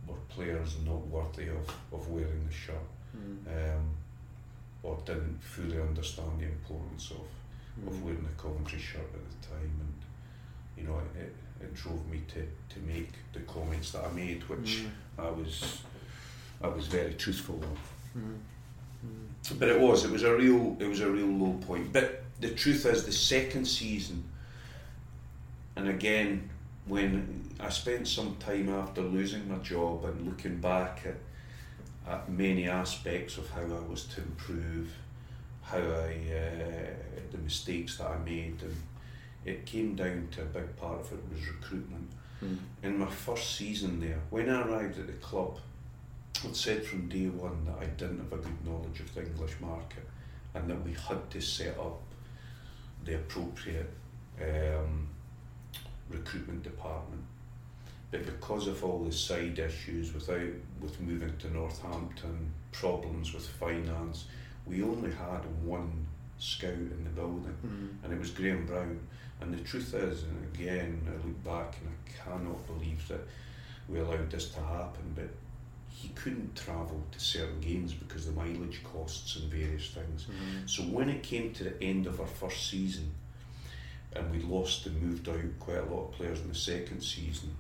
were 0.07 0.15
players 0.29 0.75
not 0.85 1.05
worthy 1.07 1.49
of, 1.49 1.67
of 1.91 2.07
wearing 2.09 2.45
the 2.47 2.53
shirt 2.53 2.75
Mm. 3.15 3.47
um, 3.77 3.85
or 4.83 4.97
didn't 5.05 5.41
fully 5.41 5.79
understand 5.81 6.39
the 6.39 6.45
importance 6.45 7.11
of, 7.11 7.25
Mm. 7.79 7.87
of 7.87 8.03
wearing 8.03 8.23
the 8.23 8.41
Coventry 8.41 8.79
shirt 8.79 9.01
at 9.13 9.41
the 9.41 9.47
time 9.47 9.71
and 9.81 9.93
you 10.77 10.83
know 10.87 10.99
it, 11.15 11.21
it, 11.21 11.35
it 11.63 11.73
drove 11.75 12.05
me 12.09 12.21
to, 12.27 12.41
to 12.73 12.79
make 12.85 13.11
the 13.33 13.39
comments 13.41 13.91
that 13.93 14.03
I 14.05 14.11
made 14.13 14.43
which 14.49 14.83
Mm. 14.85 14.89
I 15.19 15.29
was 15.31 15.81
I 16.61 16.67
was 16.67 16.87
very 16.87 17.13
truthful 17.13 17.55
of 17.63 17.79
Mm. 18.17 18.37
Mm. 19.05 19.59
but 19.59 19.67
it 19.69 19.79
was 19.79 20.03
it 20.05 20.11
was 20.11 20.23
a 20.23 20.35
real 20.35 20.75
it 20.79 20.87
was 20.87 21.01
a 21.01 21.09
real 21.11 21.27
low 21.27 21.53
point 21.67 21.93
but 21.93 22.23
the 22.39 22.49
truth 22.49 22.85
is 22.85 23.05
the 23.05 23.11
second 23.11 23.65
season 23.65 24.23
and 25.75 25.87
again 25.87 26.49
when 26.87 27.43
I 27.59 27.69
spent 27.69 28.07
some 28.07 28.35
time 28.37 28.69
after 28.69 29.01
losing 29.01 29.47
my 29.49 29.57
job 29.57 30.05
and 30.05 30.25
looking 30.25 30.57
back 30.61 31.05
at, 31.05 32.11
at 32.11 32.29
many 32.29 32.67
aspects 32.67 33.37
of 33.37 33.49
how 33.51 33.61
I 33.61 33.79
was 33.89 34.05
to 34.15 34.21
improve 34.21 34.89
how 35.61 35.77
I 35.79 36.15
uh, 36.33 36.93
the 37.31 37.37
mistakes 37.43 37.97
that 37.97 38.07
I 38.09 38.17
made 38.19 38.61
and 38.63 38.75
it 39.45 39.65
came 39.65 39.95
down 39.95 40.27
to 40.31 40.41
a 40.41 40.45
big 40.45 40.75
part 40.77 40.99
of 41.01 41.11
it 41.11 41.19
was 41.31 41.47
recruitment 41.47 42.09
Mm. 42.43 42.57
in 42.83 42.99
my 42.99 43.07
first 43.07 43.55
season 43.55 43.99
there, 43.99 44.19
when 44.29 44.47
I 44.47 44.61
arrived 44.61 44.99
at 44.99 45.07
the 45.07 45.13
club, 45.13 45.57
I'd 46.45 46.55
said 46.55 46.85
from 46.85 47.07
day 47.09 47.27
one 47.27 47.65
that 47.65 47.77
I 47.81 47.85
didn't 47.85 48.19
have 48.19 48.33
a 48.33 48.37
good 48.37 48.65
knowledge 48.65 48.99
of 48.99 49.13
the 49.13 49.25
English 49.25 49.55
market 49.59 50.07
and 50.53 50.69
that 50.69 50.83
we 50.83 50.93
had 50.93 51.29
to 51.31 51.41
set 51.41 51.77
up 51.79 52.01
the 53.05 53.15
appropriate 53.15 53.89
um, 54.41 55.07
recruitment 56.09 56.63
department. 56.63 57.23
But 58.11 58.25
because 58.25 58.67
of 58.67 58.83
all 58.83 59.03
the 59.03 59.11
side 59.11 59.59
issues 59.59 60.13
without 60.13 60.53
with 60.79 60.99
moving 61.01 61.35
to 61.37 61.53
Northampton, 61.53 62.53
problems 62.71 63.33
with 63.33 63.47
finance, 63.47 64.25
we 64.65 64.83
only 64.83 65.11
had 65.11 65.41
one 65.63 66.05
scout 66.39 66.69
in 66.71 67.03
the 67.03 67.09
building 67.09 67.55
Mm. 67.65 68.03
and 68.03 68.13
it 68.13 68.19
was 68.19 68.31
Graham 68.31 68.65
Brown. 68.65 68.99
And 69.41 69.53
the 69.53 69.63
truth 69.63 69.93
is, 69.93 70.23
and 70.23 70.55
again, 70.55 71.01
I 71.07 71.11
look 71.25 71.43
back 71.43 71.77
and 71.81 71.89
I 71.89 72.23
cannot 72.23 72.65
believe 72.67 73.07
that 73.07 73.21
we 73.89 73.99
allowed 73.99 74.29
this 74.31 74.49
to 74.51 74.59
happen, 74.61 75.13
but 75.15 75.29
he 75.99 76.09
couldn't 76.09 76.55
travel 76.55 77.01
to 77.11 77.19
certain 77.19 77.59
games 77.59 77.91
because 77.91 78.27
the 78.27 78.31
mileage 78.31 78.83
costs 78.83 79.35
and 79.35 79.51
various 79.51 79.89
things. 79.89 80.25
Mm. 80.25 80.69
So 80.69 80.83
when 80.83 81.09
it 81.09 81.23
came 81.23 81.53
to 81.53 81.63
the 81.63 81.83
end 81.83 82.05
of 82.05 82.21
our 82.21 82.27
first 82.27 82.69
season, 82.69 83.11
and 84.15 84.31
we 84.31 84.39
lost 84.43 84.85
and 84.85 85.01
moved 85.01 85.27
out 85.27 85.59
quite 85.59 85.77
a 85.77 85.85
lot 85.85 86.09
of 86.09 86.11
players 86.11 86.39
in 86.39 86.49
the 86.49 86.55
second 86.55 87.01
season, 87.01 87.55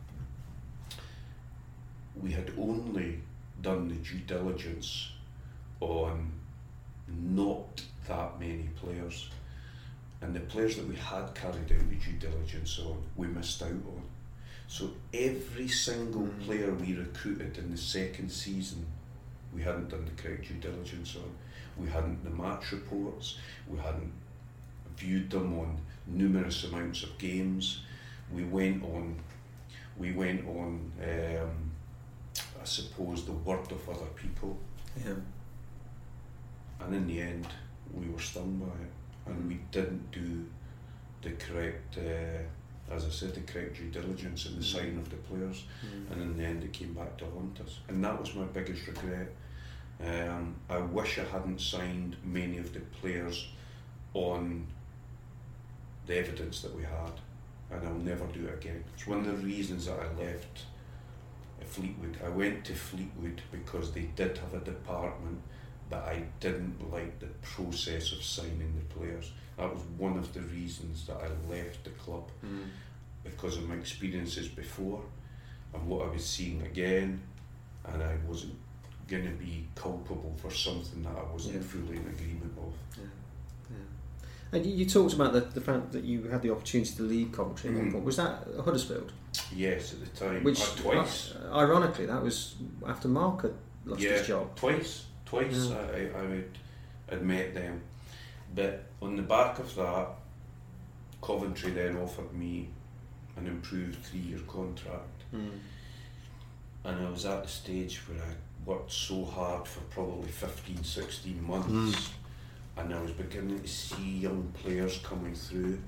we 2.15 2.31
had 2.31 2.51
only 2.59 3.19
done 3.63 3.87
the 3.87 3.95
due 3.95 4.19
diligence 4.19 5.11
on 5.79 6.31
not 7.07 7.81
that 8.07 8.39
many 8.39 8.69
players. 8.75 9.29
And 10.21 10.35
the 10.35 10.41
players 10.41 10.75
that 10.75 10.87
we 10.87 10.95
had 10.95 11.33
carried 11.33 11.71
out 11.71 11.89
the 11.89 11.95
due 11.95 12.17
diligence 12.19 12.79
on, 12.79 13.01
we 13.15 13.27
missed 13.27 13.63
out 13.63 13.69
on. 13.69 14.03
So 14.67 14.91
every 15.13 15.67
single 15.67 16.27
player 16.45 16.73
we 16.73 16.95
recruited 16.95 17.57
in 17.57 17.71
the 17.71 17.77
second 17.77 18.29
season, 18.29 18.85
we 19.53 19.61
hadn't 19.61 19.89
done 19.89 20.05
the 20.05 20.21
correct 20.21 20.47
due 20.47 20.55
diligence 20.55 21.15
on. 21.15 21.31
We 21.83 21.89
hadn't 21.89 22.23
the 22.23 22.29
match 22.29 22.71
reports. 22.71 23.37
We 23.67 23.77
hadn't 23.79 24.11
viewed 24.97 25.29
them 25.29 25.57
on 25.57 25.77
numerous 26.05 26.63
amounts 26.65 27.03
of 27.03 27.17
games. 27.17 27.81
We 28.33 28.43
went 28.43 28.83
on, 28.83 29.15
we 29.97 30.11
went 30.11 30.45
on, 30.47 30.91
um, 31.01 31.71
I 32.61 32.65
suppose, 32.65 33.25
the 33.25 33.31
word 33.31 33.71
of 33.71 33.87
other 33.89 34.09
people, 34.15 34.57
Yeah. 34.97 35.13
and 36.81 36.93
in 36.93 37.07
the 37.07 37.21
end, 37.21 37.47
we 37.93 38.07
were 38.09 38.19
stung 38.19 38.57
by 38.57 38.65
it, 38.83 38.91
and 39.31 39.47
we 39.47 39.59
didn't 39.71 40.11
do 40.11 40.45
the 41.21 41.31
correct, 41.31 41.97
uh, 41.99 42.43
as 42.91 43.05
I 43.05 43.09
said, 43.09 43.33
the 43.33 43.41
correct 43.41 43.77
due 43.77 43.89
diligence 43.89 44.45
in 44.45 44.57
the 44.57 44.63
signing 44.63 44.97
of 44.97 45.09
the 45.09 45.17
players. 45.17 45.63
Mm. 45.85 46.11
and 46.11 46.21
in 46.21 46.37
the 46.37 46.43
end 46.43 46.63
it 46.63 46.73
came 46.73 46.93
back 46.93 47.17
to 47.17 47.25
haunt 47.25 47.59
us. 47.61 47.79
And 47.87 48.03
that 48.03 48.19
was 48.19 48.33
my 48.33 48.45
biggest 48.45 48.87
regret. 48.87 49.33
Um, 50.05 50.55
I 50.69 50.77
wish 50.77 51.17
I 51.17 51.23
hadn't 51.23 51.59
signed 51.59 52.15
many 52.23 52.57
of 52.57 52.73
the 52.73 52.79
players 52.79 53.47
on 54.13 54.67
the 56.05 56.17
evidence 56.17 56.61
that 56.61 56.75
we 56.75 56.83
had, 56.83 57.13
and 57.71 57.87
I'll 57.87 57.95
never 57.95 58.25
do 58.27 58.47
it 58.47 58.53
again. 58.53 58.83
It's 58.93 59.07
one 59.07 59.19
of 59.19 59.25
the 59.25 59.45
reasons 59.45 59.87
that 59.87 59.99
I 59.99 60.07
left 60.21 60.63
Fleetwood. 61.67 62.17
I 62.25 62.29
went 62.29 62.65
to 62.65 62.73
Fleetwood 62.73 63.41
because 63.51 63.91
they 63.91 64.09
did 64.15 64.37
have 64.37 64.53
a 64.53 64.63
department, 64.63 65.41
but 65.89 65.99
I 66.03 66.23
didn't 66.39 66.91
like 66.91 67.19
the 67.19 67.27
process 67.41 68.11
of 68.11 68.21
signing 68.23 68.73
the 68.77 68.93
players. 68.95 69.31
That 69.57 69.73
was 69.73 69.81
one 69.97 70.17
of 70.17 70.33
the 70.33 70.41
reasons 70.41 71.07
that 71.07 71.17
I 71.17 71.27
left 71.53 71.83
the 71.83 71.89
club 71.91 72.29
Mm. 72.45 72.65
because 73.23 73.57
of 73.57 73.67
my 73.67 73.75
experiences 73.75 74.47
before 74.47 75.01
and 75.73 75.87
what 75.87 76.07
I 76.07 76.11
was 76.11 76.25
seeing 76.25 76.61
again, 76.61 77.21
and 77.85 78.01
I 78.03 78.15
wasn't 78.27 78.55
going 79.07 79.23
to 79.25 79.31
be 79.45 79.67
culpable 79.75 80.35
for 80.37 80.51
something 80.51 81.01
that 81.03 81.15
I 81.17 81.31
wasn't 81.31 81.55
Yeah. 81.55 81.61
fully 81.61 81.97
in 81.97 82.07
agreement 82.07 82.53
with. 82.57 82.73
Yeah, 82.97 83.03
yeah. 83.71 83.75
And 84.57 84.65
you, 84.65 84.73
you 84.75 84.85
talked 84.85 85.13
about 85.13 85.33
the, 85.33 85.41
the 85.41 85.61
fact 85.61 85.91
that 85.93 86.03
you 86.03 86.23
had 86.23 86.41
the 86.41 86.51
opportunity 86.51 86.93
to 86.95 87.03
leave 87.03 87.31
Coventry 87.31 87.69
at 87.69 87.75
Mm. 87.77 88.03
Was 88.03 88.17
that 88.17 88.45
Huddersfield? 88.63 89.11
Yes, 89.55 89.93
at 89.93 89.99
the 90.01 90.25
time, 90.25 90.43
Which, 90.43 90.61
Uh, 90.61 90.65
twice. 90.75 91.33
uh, 91.35 91.55
ironically, 91.55 92.05
that 92.05 92.21
was 92.21 92.55
after 92.85 93.07
Mark 93.07 93.41
had 93.43 93.53
lost 93.85 94.01
yeah, 94.01 94.17
his 94.17 94.27
job. 94.27 94.55
twice, 94.55 95.05
twice. 95.27 95.67
Yeah. 95.69 95.77
I, 95.77 96.19
I 96.19 96.21
would 96.23 96.57
admit 97.09 97.53
them, 97.53 97.81
but 98.55 98.85
on 99.01 99.15
the 99.15 99.21
back 99.23 99.59
of 99.59 99.73
that, 99.75 100.07
Coventry 101.21 101.71
then 101.71 101.97
offered 101.97 102.33
me 102.33 102.69
an 103.37 103.47
improved 103.47 104.03
three-year 104.05 104.39
contract, 104.47 105.23
Mm. 105.33 105.59
and 106.85 107.05
I 107.05 107.09
was 107.09 107.25
at 107.25 107.43
the 107.43 107.49
stage 107.49 107.97
where 108.07 108.23
I 108.23 108.33
worked 108.65 108.91
so 108.91 109.25
hard 109.25 109.67
for 109.67 109.81
probably 109.89 110.29
15, 110.29 110.83
16 110.83 111.43
months, 111.45 112.11
and 112.77 112.93
I 112.93 113.01
was 113.01 113.11
beginning 113.11 113.59
to 113.61 113.67
see 113.67 114.19
young 114.19 114.51
players 114.61 114.99
coming 115.03 115.35
through. 115.35 115.79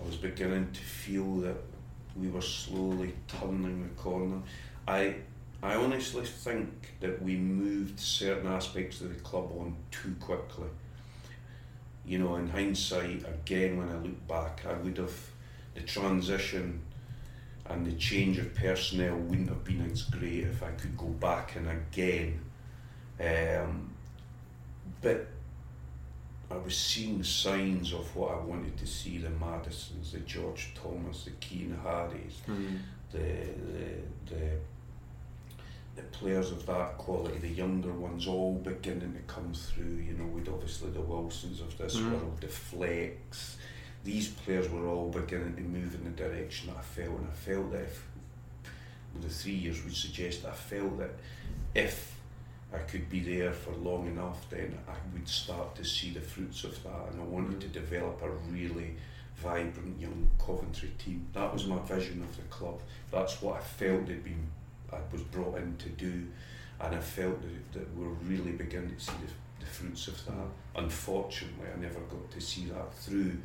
I 0.00 0.06
was 0.06 0.16
beginning 0.16 0.70
to 0.72 0.80
feel 0.80 1.36
that 1.42 1.56
we 2.16 2.28
were 2.28 2.42
slowly 2.42 3.14
turning 3.28 3.82
the 3.84 3.94
corner. 4.02 4.40
I 4.88 5.16
I 5.62 5.74
honestly 5.74 6.24
think 6.24 6.94
that 7.00 7.20
we 7.22 7.36
moved 7.36 7.98
certain 7.98 8.46
aspects 8.46 9.00
of 9.00 9.08
the 9.14 9.20
club 9.20 9.50
on 9.58 9.76
too 9.90 10.14
quickly. 10.20 10.68
You 12.06 12.20
know, 12.20 12.36
in 12.36 12.48
hindsight, 12.48 13.24
again, 13.28 13.76
when 13.76 13.88
I 13.88 13.96
look 13.96 14.26
back, 14.28 14.64
I 14.66 14.74
would 14.74 14.96
have 14.98 15.18
the 15.74 15.80
transition 15.82 16.80
and 17.66 17.84
the 17.84 17.92
change 17.92 18.38
of 18.38 18.54
personnel 18.54 19.16
wouldn't 19.16 19.48
have 19.48 19.64
been 19.64 19.90
as 19.90 20.02
great 20.02 20.44
if 20.44 20.62
I 20.62 20.70
could 20.70 20.96
go 20.96 21.06
back 21.06 21.56
and 21.56 21.68
again. 21.68 22.40
Um, 23.20 23.90
but 25.02 25.26
I 26.50 26.56
was 26.56 26.76
seeing 26.78 27.22
signs 27.22 27.92
of 27.92 28.14
what 28.16 28.30
I 28.32 28.38
wanted 28.38 28.78
to 28.78 28.86
see 28.86 29.18
the 29.18 29.28
Maddisons, 29.30 30.12
the 30.12 30.20
George 30.20 30.72
Thomas, 30.74 31.24
the 31.24 31.32
Cian 31.44 31.78
Harries, 31.82 32.40
Mm. 32.48 32.78
the, 33.12 33.18
the, 33.18 34.34
the, 34.34 34.50
the 35.98 36.04
players 36.18 36.50
of 36.52 36.64
that 36.66 36.96
quality, 36.96 37.38
the 37.38 37.48
younger 37.48 37.92
ones, 37.92 38.26
all 38.26 38.54
beginning 38.54 39.12
to 39.14 39.20
come 39.32 39.52
through. 39.52 39.96
You 40.08 40.14
know, 40.14 40.26
with 40.26 40.48
obviously 40.48 40.90
the 40.90 41.00
Wilsons 41.00 41.60
of 41.60 41.76
this 41.76 41.96
Mm. 41.96 42.12
world, 42.12 42.40
the 42.40 42.48
Flecks. 42.48 43.56
These 44.04 44.28
players 44.28 44.68
were 44.70 44.86
all 44.86 45.10
beginning 45.10 45.56
to 45.56 45.62
move 45.62 45.94
in 45.94 46.04
the 46.04 46.10
direction 46.10 46.68
that 46.68 46.78
I 46.78 46.82
felt, 46.82 47.18
and 47.18 47.28
I 47.28 47.34
felt 47.34 47.72
that 47.72 47.82
if 47.82 48.04
well, 49.12 49.22
the 49.22 49.28
three 49.28 49.54
years 49.54 49.82
would 49.84 49.96
suggest, 49.96 50.44
I 50.44 50.52
felt 50.52 50.98
that 50.98 51.10
if 51.74 52.14
I 52.72 52.78
could 52.78 53.08
be 53.10 53.20
there 53.20 53.52
for 53.52 53.72
long 53.72 54.06
enough, 54.06 54.48
then 54.50 54.78
I 54.86 54.94
would 55.12 55.26
start 55.28 55.74
to 55.76 55.84
see 55.84 56.10
the 56.10 56.20
fruits 56.20 56.62
of 56.64 56.80
that, 56.84 57.08
and 57.10 57.20
I 57.20 57.24
wanted 57.24 57.60
to 57.62 57.68
develop 57.68 58.22
a 58.22 58.30
really 58.30 58.94
vibrant 59.36 59.98
young 60.00 60.28
Coventry 60.38 60.90
team. 60.98 61.26
That 61.32 61.52
was 61.52 61.66
my 61.66 61.78
vision 61.80 62.22
of 62.22 62.36
the 62.36 62.42
club. 62.44 62.80
That's 63.10 63.40
what 63.40 63.56
I 63.56 63.60
felt 63.60 64.08
had 64.08 64.22
been 64.22 64.46
I 64.92 64.98
was 65.12 65.22
brought 65.22 65.58
in 65.58 65.76
to 65.78 65.88
do, 65.90 66.26
and 66.80 66.94
I 66.94 67.00
felt 67.00 67.40
that, 67.42 67.72
that 67.78 67.96
we're 67.96 68.08
really 68.26 68.52
beginning 68.52 68.94
to 68.96 69.00
see 69.00 69.12
the, 69.26 69.64
the 69.64 69.70
fruits 69.70 70.08
of 70.08 70.24
that. 70.26 70.46
Unfortunately, 70.76 71.66
I 71.74 71.78
never 71.80 72.00
got 72.00 72.30
to 72.30 72.40
see 72.40 72.66
that 72.66 72.94
through, 72.94 73.36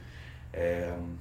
um, 0.58 1.18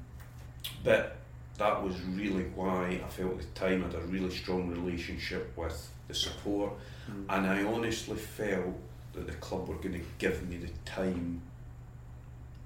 but 0.85 1.17
that 1.59 1.83
was 1.83 2.01
really 2.03 2.45
why 2.55 3.01
I 3.05 3.09
felt 3.09 3.33
at 3.33 3.39
the 3.41 3.45
time 3.61 3.83
I 3.85 3.87
had 3.87 3.95
a 3.97 4.07
really 4.07 4.31
strong 4.31 4.71
relationship 4.71 5.53
with 5.57 5.91
the 6.09 6.15
support, 6.15 6.73
Mm. 7.11 7.25
and 7.31 7.47
I 7.49 7.65
honestly 7.65 8.17
felt 8.17 8.77
that 9.13 9.27
the 9.27 9.33
club 9.35 9.67
were 9.69 9.75
going 9.75 9.95
to 9.95 10.05
give 10.19 10.49
me 10.49 10.57
the 10.57 10.71
time 10.85 11.43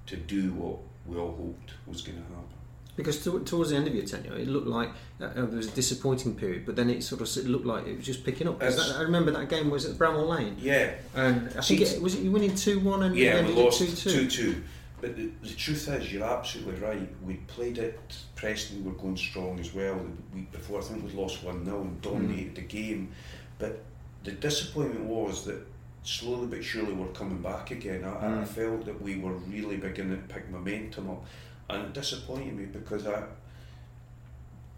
to 0.05 0.15
do 0.15 0.53
what 0.53 0.77
we 1.07 1.17
all 1.17 1.35
hoped 1.35 1.73
was 1.87 2.03
going 2.03 2.17
to 2.19 2.23
happen. 2.23 2.56
Because 2.97 3.23
to, 3.23 3.39
towards 3.41 3.69
the 3.69 3.75
end 3.77 3.87
of 3.87 3.93
your 3.95 4.05
tenure, 4.05 4.35
it 4.35 4.47
looked 4.47 4.65
like 4.67 4.89
uh, 5.21 5.25
uh, 5.25 5.33
there 5.45 5.45
was 5.57 5.67
a 5.67 5.71
disappointing 5.71 6.35
period, 6.35 6.65
but 6.65 6.75
then 6.75 6.89
it 6.89 7.03
sort 7.03 7.21
of 7.21 7.45
looked 7.47 7.65
like 7.65 7.85
it 7.87 7.95
was 7.97 8.05
just 8.05 8.25
picking 8.25 8.47
up. 8.47 8.59
That, 8.59 8.95
I 8.97 9.03
remember 9.03 9.29
that 9.31 9.47
game 9.49 9.69
was 9.69 9.85
at 9.85 9.97
Bramall 9.97 10.27
Lane, 10.27 10.57
Yeah, 10.59 10.95
and 11.15 11.47
I 11.55 11.61
think 11.61 11.81
it 11.81 12.01
was 12.01 12.15
it 12.15 12.23
you 12.23 12.31
winning 12.31 12.55
two 12.55 12.79
one 12.79 13.03
and 13.03 13.15
Yeah, 13.15 13.45
we 13.45 13.53
lost 13.53 13.81
2-2. 13.83 14.11
2 14.11 14.27
2. 14.29 14.63
But 14.99 15.15
the, 15.15 15.29
the 15.43 15.53
truth 15.53 15.87
is, 15.89 16.11
you're 16.11 16.23
absolutely 16.23 16.79
right. 16.81 17.07
We 17.23 17.35
played 17.45 17.77
it, 17.77 17.99
Preston 18.35 18.83
were 18.83 18.93
going 18.93 19.15
strong 19.15 19.59
as 19.59 19.71
well. 19.75 19.93
The 19.95 20.35
week 20.35 20.51
before, 20.51 20.79
I 20.79 20.83
think 20.83 21.03
we'd 21.03 21.13
lost 21.13 21.43
1 21.43 21.65
0 21.65 21.81
and 21.81 22.01
dominated 22.01 22.55
the 22.55 22.61
game. 22.61 23.11
But 23.59 23.83
the 24.23 24.31
disappointment 24.31 25.05
was 25.05 25.45
that 25.45 25.61
slowly 26.01 26.47
but 26.47 26.63
surely 26.63 26.93
we're 26.93 27.05
coming 27.09 27.43
back 27.43 27.69
again. 27.69 28.05
I, 28.05 28.09
I 28.15 28.29
Mm. 28.41 28.47
felt 28.47 28.85
that 28.85 28.99
we 28.99 29.19
were 29.19 29.33
really 29.33 29.77
beginning 29.77 30.19
to 30.19 30.33
pick 30.33 30.49
momentum 30.49 31.11
up. 31.11 31.23
And 31.69 31.93
disappointed 31.93 32.55
me 32.55 32.65
because 32.65 33.05
I, 33.05 33.23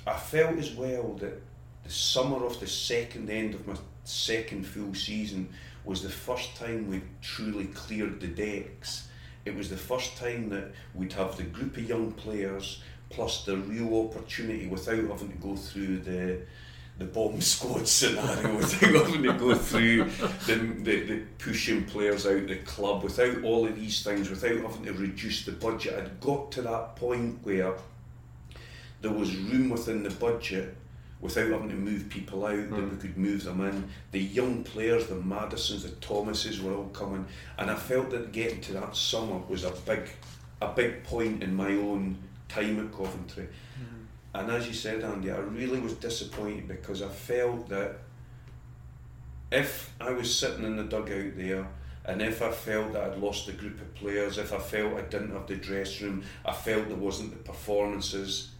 I 0.07 0.17
felt 0.17 0.57
as 0.57 0.71
well 0.71 1.13
that 1.19 1.41
the 1.83 1.89
summer 1.89 2.45
of 2.45 2.59
the 2.59 2.67
second 2.67 3.29
end 3.29 3.53
of 3.53 3.67
my 3.67 3.75
second 4.03 4.65
full 4.65 4.93
season 4.95 5.49
was 5.85 6.01
the 6.01 6.09
first 6.09 6.55
time 6.55 6.89
we 6.89 7.01
truly 7.21 7.65
cleared 7.65 8.19
the 8.19 8.27
decks. 8.27 9.07
It 9.45 9.55
was 9.55 9.69
the 9.69 9.77
first 9.77 10.17
time 10.17 10.49
that 10.49 10.71
we'd 10.93 11.13
have 11.13 11.37
the 11.37 11.43
group 11.43 11.77
of 11.77 11.87
young 11.87 12.11
players 12.11 12.81
plus 13.09 13.45
the 13.45 13.57
real 13.57 14.07
opportunity 14.07 14.67
without 14.67 15.07
having 15.07 15.31
to 15.31 15.37
go 15.37 15.55
through 15.55 15.99
the 15.99 16.41
the 16.99 17.05
bomb 17.05 17.41
squad 17.41 17.87
scenario, 17.87 18.57
without 18.57 19.05
having 19.07 19.23
to 19.23 19.33
go 19.33 19.55
through 19.55 20.05
the, 20.45 20.55
the, 20.83 21.03
the 21.05 21.23
pushing 21.39 21.85
players 21.85 22.27
out 22.27 22.47
the 22.47 22.57
club, 22.57 23.03
without 23.03 23.43
all 23.43 23.65
of 23.65 23.75
these 23.75 24.03
things, 24.03 24.29
without 24.29 24.59
having 24.59 24.85
to 24.85 24.93
reduce 24.93 25.45
the 25.45 25.53
budget. 25.53 25.97
I'd 25.97 26.19
got 26.19 26.51
to 26.53 26.61
that 26.63 26.95
point 26.95 27.39
where 27.43 27.73
there 29.01 29.11
was 29.11 29.35
room 29.35 29.69
within 29.69 30.03
the 30.03 30.11
budget 30.11 30.75
without 31.21 31.51
having 31.51 31.69
to 31.69 31.75
move 31.75 32.09
people 32.09 32.45
out, 32.45 32.55
that 32.55 32.75
hmm. 32.75 32.89
we 32.91 32.97
could 32.97 33.17
move 33.17 33.43
them 33.43 33.61
in. 33.61 33.89
The 34.11 34.19
young 34.19 34.63
players, 34.63 35.07
the 35.07 35.15
Maddisons, 35.15 35.83
the 35.83 35.89
Thomases 35.89 36.61
were 36.61 36.73
all 36.73 36.89
coming, 36.89 37.25
and 37.57 37.69
I 37.69 37.75
felt 37.75 38.09
that 38.11 38.31
getting 38.31 38.61
to 38.61 38.73
that 38.73 38.95
summer 38.95 39.37
was 39.49 39.63
a 39.63 39.71
big, 39.71 40.09
a 40.61 40.69
big 40.69 41.03
point 41.03 41.43
in 41.43 41.55
my 41.55 41.71
own 41.71 42.17
time 42.47 42.79
at 42.79 42.95
Coventry. 42.95 43.49
Hmm. 43.75 43.98
And 44.33 44.51
as 44.51 44.67
you 44.67 44.73
said, 44.73 45.03
Andy, 45.03 45.31
I 45.31 45.37
really 45.37 45.79
was 45.79 45.93
disappointed 45.93 46.67
because 46.67 47.01
I 47.01 47.09
felt 47.09 47.69
that 47.69 47.97
if 49.51 49.93
I 49.99 50.11
was 50.11 50.33
sitting 50.33 50.65
in 50.65 50.77
the 50.77 50.83
dugout 50.83 51.35
there 51.35 51.67
and 52.05 52.21
if 52.21 52.41
I 52.41 52.51
felt 52.51 52.93
that 52.93 53.03
I'd 53.03 53.17
lost 53.17 53.47
a 53.47 53.53
group 53.53 53.81
of 53.81 53.93
players, 53.95 54.37
if 54.37 54.53
I 54.53 54.59
felt 54.59 54.93
I 54.93 55.01
didn't 55.01 55.31
have 55.31 55.47
the 55.47 55.55
dressing 55.55 56.07
room, 56.07 56.23
I 56.45 56.53
felt 56.53 56.87
there 56.87 56.97
wasn't 56.97 57.31
the 57.31 57.37
performances, 57.37 58.51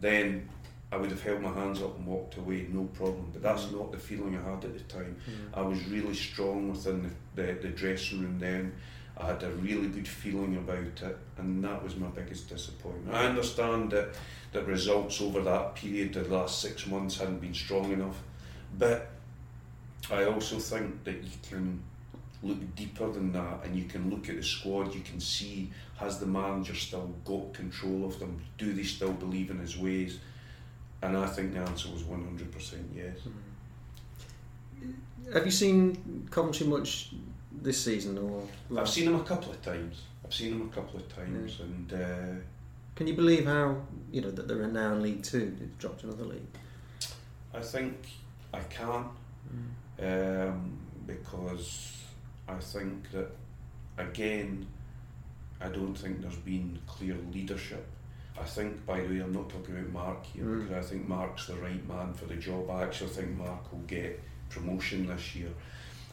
then 0.00 0.48
I 0.90 0.96
would 0.96 1.10
have 1.10 1.22
held 1.22 1.40
my 1.40 1.52
hands 1.52 1.80
up 1.80 1.96
and 1.96 2.06
walked 2.06 2.36
away, 2.36 2.66
no 2.70 2.84
problem. 2.84 3.30
But 3.32 3.42
that's 3.42 3.64
mm. 3.64 3.78
not 3.78 3.92
the 3.92 3.98
feeling 3.98 4.36
I 4.36 4.50
had 4.50 4.64
at 4.64 4.74
the 4.74 4.94
time. 4.94 5.16
Mm. 5.26 5.58
I 5.58 5.62
was 5.62 5.82
really 5.86 6.14
strong 6.14 6.70
within 6.70 7.10
the, 7.34 7.42
the, 7.42 7.52
the 7.62 7.68
dressing 7.68 8.20
room 8.20 8.38
then. 8.38 8.74
I 9.16 9.26
had 9.28 9.42
a 9.42 9.50
really 9.50 9.88
good 9.88 10.08
feeling 10.08 10.56
about 10.56 10.78
it, 10.78 11.18
and 11.38 11.64
that 11.64 11.82
was 11.82 11.96
my 11.96 12.08
biggest 12.08 12.48
disappointment. 12.48 13.14
I 13.14 13.26
understand 13.26 13.90
that, 13.92 14.14
that 14.52 14.66
results 14.66 15.20
over 15.20 15.40
that 15.42 15.74
period, 15.74 16.12
the 16.12 16.24
last 16.24 16.60
six 16.60 16.86
months, 16.86 17.18
hadn't 17.18 17.40
been 17.40 17.54
strong 17.54 17.92
enough, 17.92 18.16
but 18.78 19.10
I 20.10 20.24
also 20.24 20.58
think 20.58 21.04
that 21.04 21.22
you 21.22 21.30
can 21.48 21.82
look 22.42 22.74
deeper 22.74 23.10
than 23.10 23.32
that 23.32 23.64
and 23.64 23.76
you 23.76 23.84
can 23.84 24.10
look 24.10 24.28
at 24.28 24.36
the 24.36 24.42
squad, 24.42 24.94
you 24.94 25.00
can 25.00 25.20
see 25.20 25.70
has 25.96 26.18
the 26.18 26.26
manager 26.26 26.74
still 26.74 27.14
got 27.24 27.54
control 27.54 28.04
of 28.04 28.18
them? 28.18 28.42
Do 28.58 28.72
they 28.72 28.82
still 28.82 29.12
believe 29.12 29.50
in 29.50 29.58
his 29.58 29.78
ways? 29.78 30.18
And 31.02 31.16
I 31.16 31.26
think 31.26 31.54
the 31.54 31.60
answer 31.60 31.88
was 31.90 32.02
100% 32.02 32.74
yes. 32.94 33.18
Have 35.32 35.44
you 35.44 35.52
seen 35.52 36.26
Coventry 36.30 36.66
much 36.66 37.10
this 37.62 37.84
season, 37.84 38.18
or 38.18 38.42
I've 38.78 38.88
seen 38.88 39.08
him 39.08 39.14
a 39.16 39.24
couple 39.24 39.52
of 39.52 39.62
times. 39.62 40.02
I've 40.24 40.34
seen 40.34 40.52
him 40.52 40.62
a 40.62 40.74
couple 40.74 40.98
of 40.98 41.14
times, 41.14 41.60
and 41.60 41.92
uh, 41.92 42.40
Can 42.94 43.06
you 43.06 43.14
believe 43.14 43.46
how 43.46 43.76
you 44.10 44.20
know 44.20 44.30
that 44.30 44.46
they're 44.48 44.66
now 44.68 44.92
in 44.94 45.02
League 45.02 45.22
Two? 45.22 45.56
They've 45.58 45.78
dropped 45.78 46.04
another 46.04 46.24
league. 46.24 46.46
I 47.54 47.60
think 47.60 48.06
I 48.52 48.60
can 48.60 49.04
um, 50.00 50.78
because 51.06 52.02
I 52.48 52.54
think 52.54 53.10
that 53.12 53.30
again, 53.98 54.66
I 55.60 55.68
don't 55.68 55.94
think 55.94 56.20
there's 56.22 56.36
been 56.36 56.78
clear 56.86 57.16
leadership. 57.32 57.86
I 58.40 58.44
think, 58.44 58.86
by 58.86 59.00
the 59.00 59.08
way, 59.08 59.20
I'm 59.20 59.32
not 59.32 59.50
talking 59.50 59.76
about 59.76 59.90
Mark 59.92 60.24
here 60.26 60.44
Mm. 60.44 60.68
because 60.68 60.86
I 60.86 60.88
think 60.90 61.06
Mark's 61.06 61.46
the 61.46 61.54
right 61.56 61.86
man 61.86 62.14
for 62.14 62.24
the 62.24 62.36
job. 62.36 62.70
I 62.70 62.84
actually 62.84 63.10
think 63.10 63.36
Mark 63.36 63.70
will 63.70 63.80
get 63.80 64.22
promotion 64.48 65.06
this 65.06 65.34
year, 65.36 65.50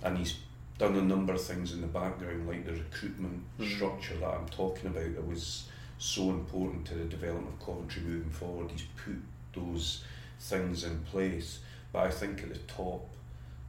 and 0.03 0.17
he's 0.17 0.37
done 0.77 0.95
a 0.97 1.01
number 1.01 1.33
of 1.33 1.41
things 1.41 1.71
in 1.73 1.79
the 1.81 1.87
background, 1.87 2.47
like 2.47 2.65
the 2.65 2.73
recruitment 2.73 3.41
Mm. 3.59 3.75
structure 3.75 4.15
that 4.17 4.29
I'm 4.33 4.47
talking 4.49 4.87
about. 4.89 5.15
That 5.15 5.25
was 5.25 5.69
so 5.99 6.29
important 6.29 6.85
to 6.85 6.95
the 6.95 7.05
development 7.05 7.53
of 7.59 7.65
Coventry 7.65 8.01
moving 8.01 8.31
forward. 8.31 8.71
He's 8.71 8.85
put 9.03 9.21
those 9.53 10.03
things 10.39 10.85
in 10.85 10.99
place. 11.01 11.59
But 11.91 12.07
I 12.07 12.09
think 12.09 12.41
at 12.41 12.53
the 12.53 12.59
top, 12.59 13.07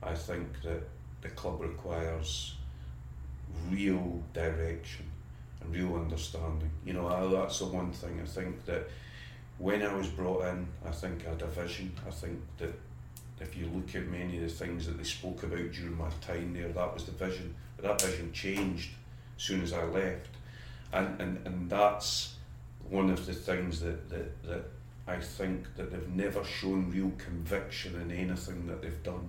I 0.02 0.14
think 0.14 0.62
that 0.62 0.82
the 1.20 1.28
club 1.30 1.60
requires 1.60 2.54
real 3.68 4.22
direction 4.32 5.06
and 5.60 5.74
real 5.74 5.96
understanding. 5.96 6.70
You 6.84 6.94
know, 6.94 7.08
I, 7.08 7.26
that's 7.26 7.58
the 7.58 7.66
one 7.66 7.92
thing 7.92 8.20
I 8.22 8.26
think 8.26 8.64
that 8.66 8.88
when 9.58 9.82
I 9.82 9.92
was 9.92 10.06
brought 10.06 10.44
in, 10.46 10.68
I 10.86 10.90
think 10.90 11.26
I 11.26 11.30
had 11.30 11.42
a 11.42 11.46
vision. 11.46 11.92
I 12.06 12.10
think 12.10 12.38
that 12.58 12.72
if 13.40 13.56
you 13.56 13.66
look 13.66 13.94
at 13.94 14.06
many 14.06 14.36
of 14.36 14.42
the 14.42 14.48
things 14.48 14.86
that 14.86 14.96
they 14.96 15.04
spoke 15.04 15.42
about 15.42 15.72
during 15.72 15.98
my 15.98 16.08
time 16.20 16.54
there, 16.54 16.68
that 16.68 16.94
was 16.94 17.04
the 17.04 17.12
vision. 17.12 17.54
But 17.76 17.98
that 17.98 18.08
vision 18.08 18.32
changed 18.32 18.90
as 19.36 19.42
soon 19.42 19.62
as 19.62 19.72
I 19.72 19.84
left. 19.84 20.29
And, 20.92 21.20
and, 21.20 21.46
and 21.46 21.70
that's 21.70 22.34
one 22.88 23.10
of 23.10 23.26
the 23.26 23.32
things 23.32 23.80
that, 23.80 24.08
that, 24.10 24.42
that 24.44 24.64
I 25.06 25.18
think 25.18 25.76
that 25.76 25.90
they've 25.90 26.08
never 26.08 26.44
shown 26.44 26.90
real 26.90 27.12
conviction 27.18 27.94
in 28.00 28.10
anything 28.10 28.66
that 28.66 28.82
they've 28.82 29.02
done. 29.02 29.28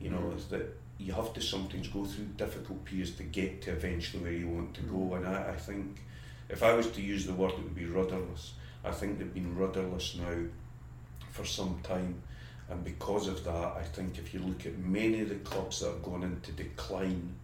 You 0.00 0.10
know, 0.10 0.18
mm. 0.18 0.36
is 0.36 0.46
that 0.46 0.76
you 0.98 1.12
have 1.12 1.32
to 1.34 1.40
sometimes 1.40 1.88
go 1.88 2.04
through 2.04 2.26
difficult 2.36 2.84
periods 2.84 3.12
to 3.12 3.22
get 3.24 3.62
to 3.62 3.72
eventually 3.72 4.22
where 4.22 4.32
you 4.32 4.48
want 4.48 4.74
to 4.74 4.82
go. 4.82 4.96
Mm. 4.96 5.16
And 5.18 5.28
I, 5.28 5.50
I 5.50 5.56
think 5.56 6.00
if 6.48 6.62
I 6.62 6.74
was 6.74 6.90
to 6.92 7.00
use 7.00 7.26
the 7.26 7.34
word, 7.34 7.52
it 7.52 7.62
would 7.62 7.74
be 7.74 7.86
rudderless. 7.86 8.54
I 8.84 8.90
think 8.90 9.18
they've 9.18 9.32
been 9.34 9.56
rudderless 9.56 10.16
now 10.16 10.36
for 11.30 11.44
some 11.44 11.80
time. 11.82 12.22
And 12.68 12.84
because 12.84 13.28
of 13.28 13.44
that, 13.44 13.76
I 13.76 13.82
think 13.82 14.18
if 14.18 14.32
you 14.32 14.40
look 14.40 14.66
at 14.66 14.78
many 14.78 15.20
of 15.20 15.28
the 15.28 15.34
clubs 15.36 15.80
that 15.80 15.88
have 15.88 16.02
gone 16.02 16.22
into 16.22 16.52
decline, 16.52 17.34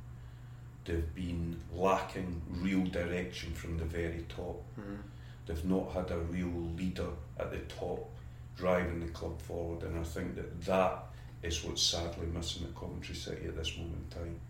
they've 0.84 1.14
been 1.14 1.56
lacking 1.72 2.40
real 2.50 2.84
direction 2.84 3.52
from 3.52 3.78
the 3.78 3.84
very 3.84 4.24
top. 4.28 4.62
Mm. 4.78 4.98
They've 5.46 5.64
not 5.64 5.92
had 5.92 6.10
a 6.10 6.18
real 6.18 6.52
leader 6.76 7.08
at 7.38 7.50
the 7.50 7.58
top 7.58 8.08
driving 8.56 9.00
the 9.00 9.12
club 9.12 9.40
forward, 9.40 9.82
and 9.82 9.98
I 9.98 10.02
think 10.02 10.36
that 10.36 10.62
that 10.66 11.04
is 11.42 11.64
what's 11.64 11.82
sadly 11.82 12.26
missing 12.26 12.64
at 12.64 12.78
Coventry 12.78 13.14
City 13.14 13.46
at 13.46 13.56
this 13.56 13.76
moment 13.76 13.96
in 14.12 14.18
time. 14.18 14.40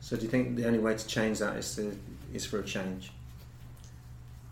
So, 0.00 0.16
do 0.16 0.22
you 0.22 0.28
think 0.28 0.56
the 0.56 0.66
only 0.66 0.78
way 0.78 0.96
to 0.96 1.06
change 1.06 1.40
that 1.40 1.56
is 1.56 1.74
to 1.76 1.98
is 2.32 2.46
for 2.46 2.60
a 2.60 2.64
change? 2.64 3.10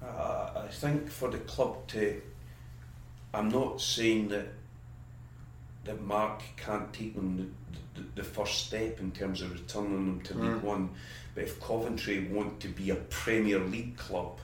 Uh, 0.03 0.65
I 0.65 0.69
think 0.69 1.09
for 1.09 1.31
the 1.31 1.39
club 1.39 1.87
to, 1.89 2.21
I'm 3.33 3.49
not 3.49 3.81
saying 3.81 4.29
that 4.29 4.49
that 5.85 6.01
Mark 6.03 6.43
can't 6.57 6.93
take 6.93 7.15
them 7.15 7.53
the, 7.95 8.01
the, 8.01 8.07
the 8.17 8.25
first 8.25 8.67
step 8.67 9.01
in 9.01 9.13
terms 9.13 9.43
of 9.43 9.53
returning 9.53 10.07
them 10.07 10.21
to 10.23 10.35
mm. 10.35 10.55
League 10.55 10.63
One, 10.63 10.91
but 11.35 11.45
if 11.45 11.61
Coventry 11.61 12.29
want 12.31 12.61
to 12.61 12.69
be 12.69 12.91
a 12.91 12.97
Premier 12.97 13.59
League 13.59 13.97
club, 13.97 14.39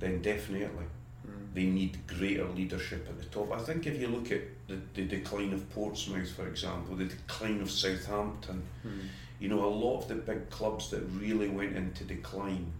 then 0.00 0.22
definitely 0.22 0.86
mm. 1.26 1.54
they 1.54 1.64
need 1.64 1.98
greater 2.06 2.48
leadership 2.48 3.06
at 3.08 3.18
the 3.18 3.26
top. 3.26 3.52
I 3.52 3.58
think 3.58 3.86
if 3.86 4.00
you 4.00 4.08
look 4.08 4.32
at 4.32 4.40
the, 4.68 4.78
the 4.94 5.04
decline 5.04 5.52
of 5.52 5.68
Portsmouth, 5.70 6.30
for 6.30 6.48
example, 6.48 6.96
the 6.96 7.04
decline 7.04 7.60
of 7.60 7.70
Southampton, 7.70 8.62
mm. 8.86 9.06
you 9.38 9.48
know, 9.48 9.64
a 9.64 9.68
lot 9.68 10.02
of 10.02 10.08
the 10.08 10.14
big 10.14 10.48
clubs 10.50 10.90
that 10.90 11.00
really 11.00 11.48
went 11.48 11.76
into 11.76 12.04
decline, 12.04 12.72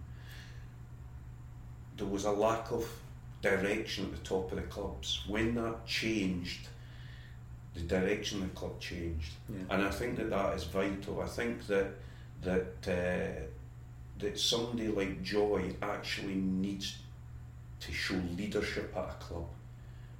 there 1.97 2.07
was 2.07 2.25
a 2.25 2.31
lack 2.31 2.71
of 2.71 2.87
direction 3.43 4.05
at 4.05 4.11
the 4.11 4.27
top 4.27 4.51
of 4.51 4.57
the 4.57 4.63
clubs. 4.63 5.23
When 5.27 5.53
that 5.55 5.85
changed, 5.85 6.67
the 7.75 7.81
direction 7.81 8.41
of 8.41 8.49
the 8.49 8.55
club 8.55 8.79
changed, 8.79 9.33
yeah. 9.49 9.61
and 9.69 9.83
I 9.83 9.91
think 9.91 10.17
that 10.17 10.31
that 10.31 10.55
is 10.55 10.63
vital. 10.63 11.21
I 11.21 11.27
think 11.27 11.67
that 11.67 11.87
that 12.43 12.87
uh, 12.87 13.41
that 14.19 14.39
somebody 14.39 14.87
like 14.87 15.23
Joy 15.23 15.75
actually 15.81 16.35
needs 16.35 16.97
to 17.81 17.91
show 17.91 18.19
leadership 18.37 18.93
at 18.95 19.03
a 19.03 19.23
club. 19.23 19.47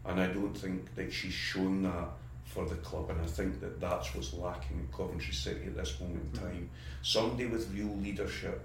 And 0.06 0.20
I 0.20 0.28
don't 0.28 0.54
think 0.54 0.94
that 0.96 1.14
she's 1.14 1.34
shown 1.34 1.84
that 1.84 2.10
for 2.46 2.66
the 2.66 2.76
club, 2.76 3.10
and 3.10 3.22
I 3.22 3.26
think 3.26 3.62
that 3.62 3.80
that's 3.80 4.14
what's 4.14 4.34
lacking 4.34 4.80
in 4.80 4.88
Coventry 4.96 5.34
City 5.34 5.66
at 5.68 5.76
this 5.76 6.00
moment 6.00 6.22
in 6.34 6.40
mm. 6.40 6.44
time. 6.44 6.70
Somebody 7.02 7.46
with 7.46 7.74
real 7.74 7.96
leadership 7.98 8.62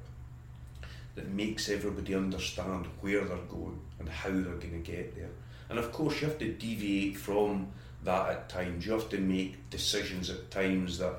that 1.15 1.29
makes 1.29 1.69
everybody 1.69 2.15
understand 2.15 2.87
where 3.01 3.25
they're 3.25 3.37
going 3.49 3.81
and 3.99 4.09
how 4.09 4.31
they're 4.31 4.43
going 4.43 4.83
to 4.83 4.93
get 4.93 5.17
there. 5.17 5.31
And 5.71 5.79
of 5.79 5.93
course, 5.93 6.21
you 6.21 6.29
have 6.29 6.39
to 6.39 6.53
deviate 6.53 7.17
from 7.17 7.69
that 8.05 8.31
at 8.31 8.49
times. 8.49 8.87
You 8.87 8.93
have 8.93 9.09
to 9.11 9.19
make 9.19 9.71
decisions 9.71 10.31
at 10.31 10.51
times 10.51 10.99
that 10.99 11.17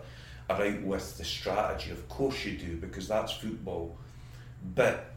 are 0.50 0.62
out 0.62 0.82
with 0.82 1.18
the 1.18 1.24
strategy. 1.24 1.92
Of 1.92 2.10
course, 2.10 2.46
you 2.46 2.58
do, 2.58 2.76
because 2.78 3.08
that's 3.08 3.34
football. 3.34 3.96
But 4.76 5.12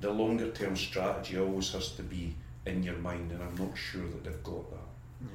the 0.00 0.10
longer 0.10 0.50
term 0.50 0.76
strategy 0.76 1.38
always 1.38 1.72
has 1.72 1.92
to 1.92 2.02
be 2.02 2.34
in 2.66 2.82
your 2.82 2.96
mind, 2.96 3.32
and 3.32 3.42
I'm 3.42 3.56
not 3.56 3.76
sure 3.76 4.02
that 4.02 4.24
they've 4.24 4.42
got 4.42 4.70
that. 4.70 5.26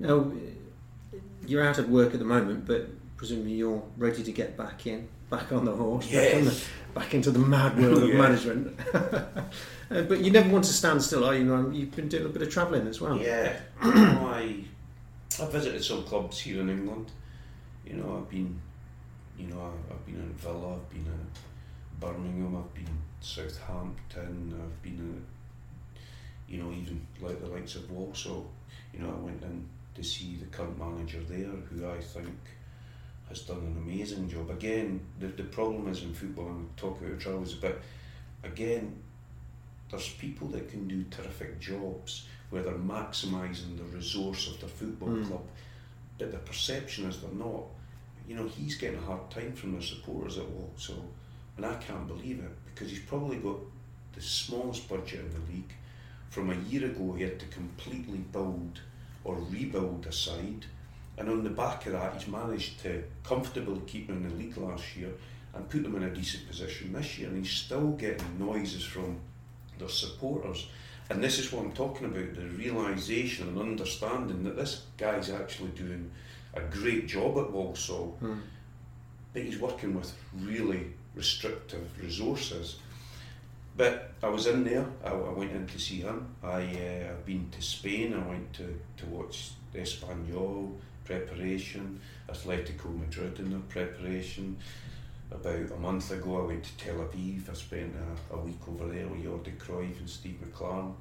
Yeah. 0.00 0.08
Now, 0.08 0.32
you're 1.46 1.64
out 1.64 1.78
of 1.78 1.88
work 1.88 2.12
at 2.12 2.18
the 2.18 2.24
moment, 2.24 2.66
but 2.66 2.88
presumably 3.16 3.52
you're 3.52 3.82
ready 3.96 4.22
to 4.22 4.32
get 4.32 4.56
back 4.56 4.86
in, 4.86 5.08
back 5.30 5.52
on 5.52 5.64
the 5.64 5.74
horse, 5.74 6.10
yes. 6.10 6.34
back, 6.34 6.44
the, 6.44 7.00
back, 7.00 7.14
into 7.14 7.30
the 7.30 7.38
mad 7.38 7.78
world 7.78 8.02
of 8.02 8.14
management. 8.14 8.78
uh, 8.94 10.02
but 10.02 10.20
you 10.20 10.30
never 10.30 10.48
want 10.50 10.64
to 10.64 10.72
stand 10.72 11.02
still, 11.02 11.24
are 11.24 11.34
you? 11.34 11.70
You've 11.72 11.94
been 11.94 12.08
doing 12.08 12.26
a 12.26 12.28
bit 12.28 12.42
of 12.42 12.50
travelling 12.50 12.86
as 12.86 13.00
well. 13.00 13.16
Yeah, 13.16 13.58
I 13.80 14.64
I 15.40 15.46
visited 15.46 15.84
some 15.84 16.02
clubs 16.04 16.40
here 16.40 16.60
in 16.60 16.68
England. 16.68 17.12
You 17.88 17.96
know, 17.96 18.18
I've 18.18 18.28
been, 18.28 18.60
you 19.38 19.46
know, 19.46 19.72
I've 19.90 20.04
been 20.04 20.16
in 20.16 20.34
Villa, 20.34 20.74
I've 20.74 20.90
been 20.90 21.06
in 21.06 21.26
Birmingham, 21.98 22.56
I've 22.56 22.74
been 22.74 22.98
Southampton, 23.20 24.60
I've 24.62 24.82
been 24.82 24.98
in, 24.98 25.24
you 26.46 26.62
know, 26.62 26.70
even 26.70 27.00
like 27.20 27.40
the 27.40 27.46
likes 27.46 27.76
of 27.76 27.90
Walsall. 27.90 28.50
You 28.92 29.00
know, 29.00 29.10
I 29.10 29.24
went 29.24 29.42
in 29.42 29.66
to 29.94 30.04
see 30.04 30.36
the 30.36 30.46
current 30.46 30.78
manager 30.78 31.20
there, 31.20 31.46
who 31.46 31.88
I 31.88 31.98
think 31.98 32.36
has 33.30 33.40
done 33.40 33.58
an 33.58 33.76
amazing 33.78 34.28
job. 34.28 34.50
Again, 34.50 35.00
the, 35.18 35.28
the 35.28 35.44
problem 35.44 35.88
is 35.88 36.02
in 36.02 36.12
football, 36.12 36.48
and 36.48 36.76
talk 36.76 37.00
about 37.00 37.18
travels, 37.18 37.54
but 37.54 37.80
again, 38.44 39.02
there's 39.90 40.10
people 40.10 40.48
that 40.48 40.68
can 40.68 40.86
do 40.86 41.04
terrific 41.10 41.58
jobs 41.58 42.26
where 42.50 42.62
they're 42.62 42.74
maximising 42.74 43.78
the 43.78 43.84
resource 43.96 44.48
of 44.48 44.60
the 44.60 44.68
football 44.68 45.08
mm. 45.08 45.26
club, 45.26 45.46
but 46.18 46.32
the 46.32 46.38
perception 46.38 47.06
is 47.06 47.20
they're 47.20 47.30
not. 47.32 47.62
You 48.28 48.36
know, 48.36 48.46
he's 48.46 48.76
getting 48.76 48.98
a 48.98 49.02
hard 49.02 49.30
time 49.30 49.54
from 49.54 49.74
the 49.74 49.82
supporters 49.82 50.38
at 50.38 50.48
Walsall 50.48 51.08
and 51.58 51.66
I 51.66 51.74
can't 51.74 52.06
believe 52.06 52.38
it 52.38 52.56
because 52.66 52.90
he's 52.90 53.00
probably 53.00 53.36
got 53.36 53.58
the 54.14 54.20
smallest 54.20 54.88
budget 54.88 55.20
in 55.20 55.30
the 55.30 55.52
league. 55.52 55.72
From 56.30 56.50
a 56.50 56.68
year 56.70 56.86
ago, 56.86 57.14
he 57.14 57.24
had 57.24 57.38
to 57.40 57.46
completely 57.46 58.18
build 58.18 58.80
or 59.24 59.36
rebuild 59.50 60.06
a 60.06 60.12
side, 60.12 60.66
and 61.18 61.28
on 61.28 61.42
the 61.42 61.50
back 61.50 61.84
of 61.86 61.92
that, 61.92 62.14
he's 62.14 62.28
managed 62.28 62.80
to 62.82 63.02
comfortably 63.24 63.80
keep 63.86 64.06
them 64.06 64.24
in 64.24 64.28
the 64.28 64.34
league 64.36 64.56
last 64.56 64.96
year 64.96 65.10
and 65.52 65.68
put 65.68 65.82
them 65.82 65.96
in 65.96 66.04
a 66.04 66.14
decent 66.14 66.46
position 66.46 66.92
this 66.92 67.18
year. 67.18 67.28
And 67.28 67.38
he's 67.38 67.50
still 67.50 67.90
getting 67.92 68.38
noises 68.38 68.84
from 68.84 69.18
their 69.78 69.88
supporters. 69.88 70.68
And 71.10 71.24
this 71.24 71.40
is 71.40 71.50
what 71.50 71.64
I'm 71.64 71.72
talking 71.72 72.06
about 72.06 72.34
the 72.34 72.46
realization 72.46 73.48
and 73.48 73.58
understanding 73.58 74.44
that 74.44 74.56
this 74.56 74.82
guy's 74.96 75.30
actually 75.30 75.70
doing 75.70 76.10
a 76.58 76.76
great 76.76 77.06
job 77.06 77.38
at 77.38 77.50
Walsall, 77.50 78.16
hmm. 78.20 78.38
but 79.32 79.42
he's 79.42 79.58
working 79.58 79.94
with 79.94 80.12
really 80.34 80.92
restrictive 81.14 81.86
resources. 82.02 82.76
But 83.76 84.10
I 84.22 84.28
was 84.28 84.46
in 84.46 84.64
there, 84.64 84.86
I, 85.04 85.10
I 85.10 85.32
went 85.32 85.52
in 85.52 85.66
to 85.66 85.78
see 85.78 86.00
him. 86.00 86.34
I, 86.42 86.62
uh, 86.62 87.12
I've 87.12 87.24
been 87.24 87.48
to 87.50 87.62
Spain, 87.62 88.14
I 88.14 88.28
went 88.28 88.52
to, 88.54 88.78
to 88.98 89.06
watch 89.06 89.50
Espanyol 89.74 90.74
preparation, 91.04 92.00
Atletico 92.28 92.98
Madrid 92.98 93.38
in 93.38 93.50
their 93.50 93.60
preparation. 93.60 94.56
About 95.30 95.70
a 95.70 95.76
month 95.76 96.10
ago, 96.10 96.42
I 96.42 96.46
went 96.46 96.64
to 96.64 96.76
Tel 96.76 96.96
Aviv. 96.96 97.50
I 97.50 97.54
spent 97.54 97.94
a, 98.30 98.34
a 98.34 98.38
week 98.38 98.60
over 98.68 98.92
there 98.92 99.06
with 99.06 99.24
Jordi 99.24 99.56
Cruyff 99.58 99.98
and 99.98 100.08
Steve 100.08 100.38
McClaren. 100.44 100.94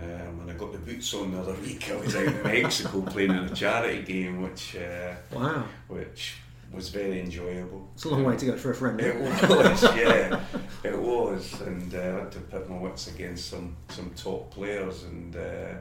Um, 0.00 0.40
and 0.40 0.50
I 0.50 0.54
got 0.54 0.72
the 0.72 0.78
boots 0.78 1.12
on 1.14 1.32
the 1.32 1.40
other 1.40 1.54
week. 1.62 1.90
I 1.90 1.96
was 1.96 2.16
out 2.16 2.24
in 2.24 2.42
Mexico 2.42 3.02
playing 3.02 3.30
in 3.30 3.44
a 3.44 3.54
charity 3.54 4.02
game, 4.02 4.42
which 4.42 4.76
uh, 4.76 5.14
wow, 5.32 5.64
which 5.88 6.36
was 6.72 6.88
very 6.88 7.20
enjoyable. 7.20 7.88
It's 7.94 8.04
a 8.04 8.08
long 8.08 8.24
way 8.24 8.36
to 8.36 8.46
go 8.46 8.56
for 8.56 8.70
a 8.70 8.74
friend. 8.74 8.98
It 9.00 9.14
was, 9.20 9.82
yeah, 9.96 10.40
it 10.82 10.98
was, 10.98 11.60
and 11.60 11.94
uh, 11.94 11.98
I 11.98 12.02
had 12.02 12.32
to 12.32 12.40
put 12.40 12.70
my 12.70 12.78
wits 12.78 13.08
against 13.08 13.50
some 13.50 13.76
some 13.90 14.10
top 14.16 14.50
players. 14.50 15.04
And 15.04 15.36
uh, 15.36 15.74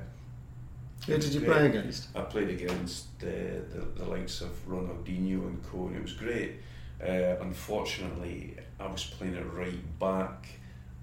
who 1.06 1.18
did 1.18 1.34
you 1.34 1.42
play 1.42 1.68
against? 1.68 2.10
I 2.16 2.22
played 2.22 2.50
against 2.50 3.08
uh, 3.24 3.28
the 3.28 3.88
the 3.96 4.06
likes 4.06 4.42
of 4.42 4.50
Ronaldinho 4.68 5.48
and 5.48 5.64
co, 5.64 5.88
and 5.88 5.96
it 5.96 6.02
was 6.02 6.14
great. 6.14 6.58
Uh, 7.02 7.36
unfortunately, 7.42 8.58
I 8.80 8.88
was 8.88 9.06
playing 9.06 9.36
it 9.36 9.46
right 9.54 10.00
back 10.00 10.48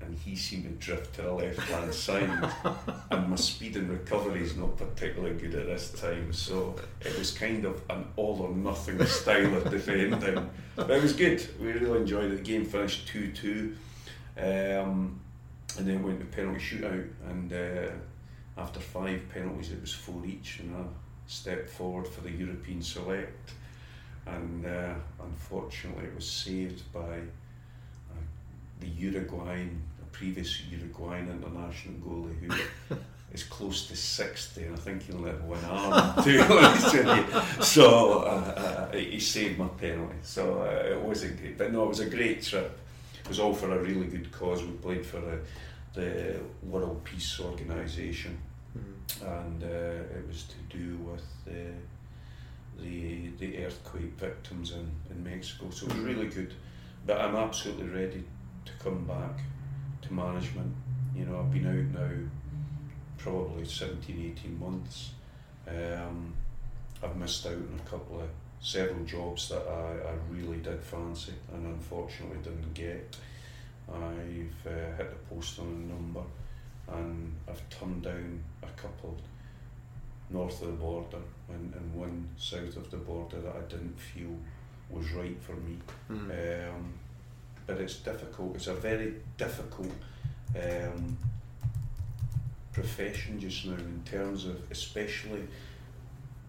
and 0.00 0.16
he 0.16 0.36
seemed 0.36 0.64
to 0.64 0.70
drift 0.70 1.14
to 1.16 1.22
the 1.22 1.32
left 1.32 1.58
hand 1.58 1.92
side. 1.92 2.52
and 3.10 3.28
my 3.28 3.36
speed 3.36 3.76
and 3.76 3.90
recovery 3.90 4.42
is 4.42 4.56
not 4.56 4.76
particularly 4.76 5.34
good 5.36 5.54
at 5.54 5.66
this 5.66 5.92
time, 5.92 6.32
so 6.32 6.76
it 7.00 7.18
was 7.18 7.32
kind 7.32 7.64
of 7.64 7.82
an 7.90 8.04
all 8.16 8.40
or 8.40 8.54
nothing 8.54 9.04
style 9.06 9.56
of 9.56 9.70
defending. 9.70 10.48
But 10.76 10.90
it 10.90 11.02
was 11.02 11.12
good. 11.12 11.46
We 11.60 11.72
really 11.72 12.00
enjoyed 12.00 12.32
it. 12.32 12.36
The 12.36 12.42
game 12.42 12.64
finished 12.64 13.08
2 13.08 13.32
2. 13.32 13.76
Um, 14.38 15.20
and 15.76 15.86
then 15.86 16.02
went 16.02 16.20
to 16.20 16.26
penalty 16.26 16.60
shootout, 16.60 17.08
and 17.28 17.52
uh, 17.52 17.90
after 18.56 18.80
five 18.80 19.20
penalties, 19.32 19.70
it 19.70 19.80
was 19.80 19.92
four 19.92 20.24
each, 20.24 20.60
and 20.60 20.74
I 20.74 20.84
stepped 21.26 21.68
forward 21.68 22.06
for 22.06 22.22
the 22.22 22.30
European 22.30 22.80
select 22.80 23.52
and 24.34 24.66
uh, 24.66 24.94
unfortunately 25.22 26.04
it 26.04 26.14
was 26.14 26.28
saved 26.28 26.90
by 26.92 27.00
uh, 27.00 28.20
the 28.80 28.88
Uruguayan, 28.88 29.82
previous 30.18 30.62
Uruguayan 30.72 31.28
international 31.28 31.94
goalie 32.04 32.36
who 32.40 32.96
is 33.32 33.44
close 33.44 33.86
to 33.86 33.96
60 33.96 34.64
and 34.64 34.74
I 34.74 34.78
think 34.78 35.02
he'll 35.04 35.20
let 35.20 35.40
one 35.42 35.64
arm 35.64 36.24
to 36.24 36.30
be 36.30 36.40
honest 36.40 36.94
with. 36.94 37.64
So 37.64 38.22
uh, 38.22 38.90
uh, 38.92 38.96
he 38.96 39.20
saved 39.20 39.58
my 39.58 39.68
penalty. 39.68 40.16
So 40.22 40.62
uh, 40.62 40.94
it 40.94 41.00
wasn't 41.00 41.40
great. 41.40 41.56
But 41.56 41.72
no, 41.72 41.84
it 41.84 41.88
was 41.88 42.00
a 42.00 42.10
great 42.10 42.42
trip. 42.42 42.78
It 43.20 43.28
was 43.28 43.38
all 43.38 43.54
for 43.54 43.70
a 43.70 43.78
really 43.78 44.06
good 44.06 44.32
cause. 44.32 44.64
We 44.64 44.72
played 44.72 45.06
for 45.06 45.20
the, 45.20 45.38
the 45.94 46.40
World 46.64 47.04
Peace 47.04 47.38
Organisation 47.38 48.36
mm. 48.76 49.44
and 49.44 49.62
uh, 49.62 50.16
it 50.18 50.26
was 50.26 50.44
to 50.44 50.76
do 50.76 50.96
with 50.96 51.26
the, 51.44 52.82
the, 52.82 53.28
the 53.38 53.64
earthquake 53.64 54.14
victims 54.18 54.72
in, 54.72 54.90
in 55.10 55.22
Mexico. 55.22 55.70
So 55.70 55.86
it 55.86 55.92
was 55.92 56.02
really 56.02 56.28
good. 56.28 56.54
But 57.06 57.20
I'm 57.20 57.36
absolutely 57.36 57.88
ready 57.88 58.24
to 58.64 58.72
come 58.82 59.04
back 59.04 59.38
to 60.08 60.14
management. 60.14 60.74
You 61.14 61.26
know, 61.26 61.40
I've 61.40 61.52
been 61.52 61.66
out 61.66 62.00
now 62.00 62.16
probably 63.18 63.64
17, 63.64 64.34
18 64.38 64.58
months. 64.58 65.10
Um, 65.66 66.34
I've 67.02 67.16
missed 67.16 67.46
out 67.46 67.52
on 67.52 67.80
a 67.84 67.88
couple 67.88 68.20
of 68.20 68.28
several 68.60 69.04
jobs 69.04 69.48
that 69.50 69.66
I, 69.66 70.08
I 70.08 70.14
really 70.30 70.58
did 70.58 70.82
fancy 70.82 71.34
and 71.52 71.66
unfortunately 71.66 72.38
didn't 72.42 72.74
get. 72.74 73.16
I've 73.88 74.66
uh, 74.66 74.96
hit 74.96 75.10
the 75.10 75.34
post 75.34 75.58
on 75.58 75.66
a 75.66 75.92
number 75.92 76.22
and 76.92 77.34
I've 77.48 77.68
turned 77.70 78.02
down 78.02 78.42
a 78.62 78.80
couple 78.80 79.16
north 80.30 80.60
of 80.62 80.68
the 80.68 80.74
border 80.74 81.18
and, 81.48 81.72
and 81.74 81.94
one 81.94 82.28
south 82.36 82.76
of 82.76 82.90
the 82.90 82.98
border 82.98 83.40
that 83.40 83.54
I 83.56 83.60
didn't 83.68 83.98
feel 83.98 84.36
was 84.90 85.10
right 85.12 85.36
for 85.40 85.54
me. 85.54 85.78
Mm. 86.10 86.70
Um, 86.70 86.94
but 87.68 87.78
it's 87.78 87.96
difficult, 87.96 88.56
it's 88.56 88.66
a 88.66 88.74
very 88.74 89.14
difficult 89.36 89.92
um, 90.56 91.16
profession 92.72 93.38
just 93.38 93.66
now 93.66 93.74
in 93.74 94.02
terms 94.04 94.46
of 94.46 94.56
especially 94.70 95.46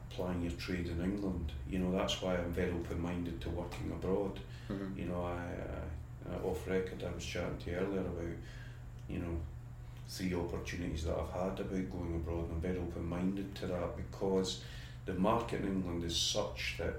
applying 0.09 0.41
your 0.41 0.53
trade 0.53 0.88
in 0.88 1.03
England. 1.03 1.51
You 1.70 1.80
know, 1.80 1.91
that's 1.91 2.22
why 2.22 2.36
I'm 2.36 2.53
very 2.53 2.72
open 2.72 3.01
minded 3.01 3.41
to 3.41 3.49
working 3.49 3.91
abroad. 3.91 4.39
Mm-hmm. 4.70 4.97
You 4.97 5.05
know, 5.07 5.22
I, 5.24 6.32
I, 6.32 6.47
off 6.47 6.65
record, 6.65 7.03
I 7.05 7.13
was 7.13 7.26
chatting 7.26 7.57
to 7.65 7.72
you 7.72 7.78
earlier 7.78 7.99
about, 7.99 8.38
you 9.09 9.20
know, 9.20 9.38
three 10.07 10.34
opportunities 10.34 11.03
that 11.03 11.15
I've 11.17 11.32
had 11.32 11.59
about 11.59 11.91
going 11.91 12.15
abroad. 12.15 12.45
I'm 12.49 12.61
very 12.61 12.78
open 12.78 13.07
minded 13.07 13.53
to 13.55 13.67
that 13.67 13.97
because 13.97 14.61
the 15.05 15.13
market 15.15 15.61
in 15.61 15.67
England 15.67 16.05
is 16.05 16.15
such 16.15 16.76
that 16.78 16.95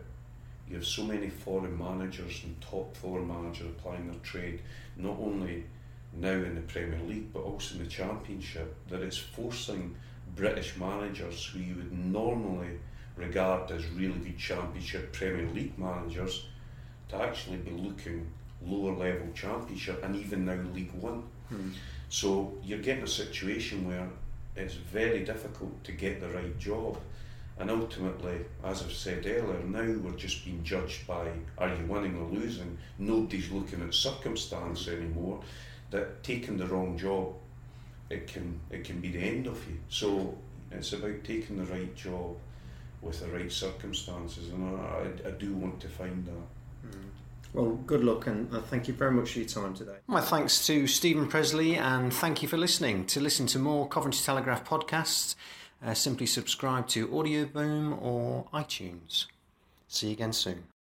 you 0.71 0.77
have 0.77 0.87
so 0.87 1.03
many 1.03 1.29
foreign 1.29 1.77
managers 1.77 2.43
and 2.45 2.59
top 2.61 2.97
foreign 2.97 3.27
managers 3.27 3.67
applying 3.67 4.07
their 4.07 4.21
trade, 4.21 4.61
not 4.97 5.19
only 5.19 5.65
now 6.13 6.31
in 6.31 6.55
the 6.55 6.61
Premier 6.63 7.01
League 7.07 7.33
but 7.33 7.41
also 7.41 7.75
in 7.75 7.83
the 7.83 7.91
Championship 7.91 8.75
that 8.89 9.03
it's 9.03 9.19
forcing 9.19 9.95
British 10.37 10.77
managers 10.77 11.45
who 11.47 11.59
you 11.59 11.75
would 11.75 11.93
normally 11.93 12.79
regard 13.17 13.71
as 13.71 13.87
really 13.89 14.19
good 14.19 14.39
Championship 14.39 15.13
Premier 15.13 15.49
League 15.53 15.77
managers 15.79 16.47
to 17.09 17.17
actually 17.17 17.59
be 17.59 17.73
looking 17.73 18.27
lower 18.65 18.95
level 18.95 19.27
Championship 19.35 20.03
and 20.05 20.17
even 20.17 20.45
now 20.45 20.59
League 20.75 20.93
One. 20.95 21.25
Hmm. 21.49 21.71
So 22.09 22.55
you're 22.63 22.79
getting 22.79 23.05
a 23.05 23.09
situation 23.09 23.87
where 23.87 24.09
it's 24.57 24.75
very 24.75 25.25
difficult 25.25 25.83
to 25.85 25.93
get 25.93 26.21
the 26.21 26.29
right 26.29 26.59
job. 26.59 26.99
And 27.61 27.71
ultimately, 27.71 28.39
as 28.65 28.83
I've 28.83 28.93
said 28.93 29.27
earlier, 29.27 29.63
now 29.65 30.01
we're 30.01 30.17
just 30.17 30.47
being 30.47 30.65
judged 30.65 31.07
by 31.07 31.31
are 31.59 31.69
you 31.69 31.85
winning 31.87 32.17
or 32.17 32.27
losing? 32.31 32.79
Nobody's 32.99 33.51
looking 33.51 33.83
at 33.83 33.93
circumstance 33.93 34.89
anymore 34.89 35.43
that 35.91 36.23
taking 36.23 36.57
the 36.57 36.67
wrong 36.67 36.97
job, 36.97 37.35
it 38.09 38.27
can 38.27 38.59
it 38.71 38.85
can 38.85 39.01
be 39.01 39.11
the 39.11 39.21
end 39.21 39.47
of 39.47 39.63
you. 39.69 39.79
So 39.91 40.39
it's 40.71 40.95
about 40.95 41.23
taking 41.23 41.59
the 41.59 41.71
right 41.71 41.95
job 41.95 42.37
with 43.03 43.21
the 43.21 43.27
right 43.27 43.53
circumstances, 43.53 44.49
and 44.49 44.81
I, 44.81 45.29
I 45.29 45.31
do 45.33 45.53
want 45.53 45.81
to 45.81 45.89
find 45.89 46.25
that. 46.27 46.89
Mm. 46.89 47.11
Well, 47.53 47.73
good 47.87 48.05
luck 48.05 48.27
and 48.27 48.55
uh, 48.55 48.61
thank 48.63 48.87
you 48.87 48.95
very 48.95 49.11
much 49.11 49.33
for 49.33 49.41
your 49.41 49.49
time 49.49 49.75
today. 49.75 49.97
My 50.07 50.21
thanks 50.21 50.67
to 50.67 50.87
Steven 50.87 51.27
Pressley, 51.27 51.77
and 51.77 52.13
thank 52.13 52.43
you 52.43 52.49
for 52.49 52.57
listening. 52.57 53.05
To 53.07 53.21
listen 53.21 53.47
to 53.49 53.59
more 53.59 53.87
Coventry 53.89 54.23
Telegraph 54.25 54.67
podcasts, 54.67 55.35
uh, 55.85 55.95
simply 55.95 56.27
subscribe 56.27 56.89
to 56.89 57.19
Audio 57.19 57.45
Boom 57.45 57.93
or 57.93 58.47
iTunes. 58.53 59.27
See 59.89 60.09
you 60.09 60.13
again 60.13 60.33
soon. 60.33 60.65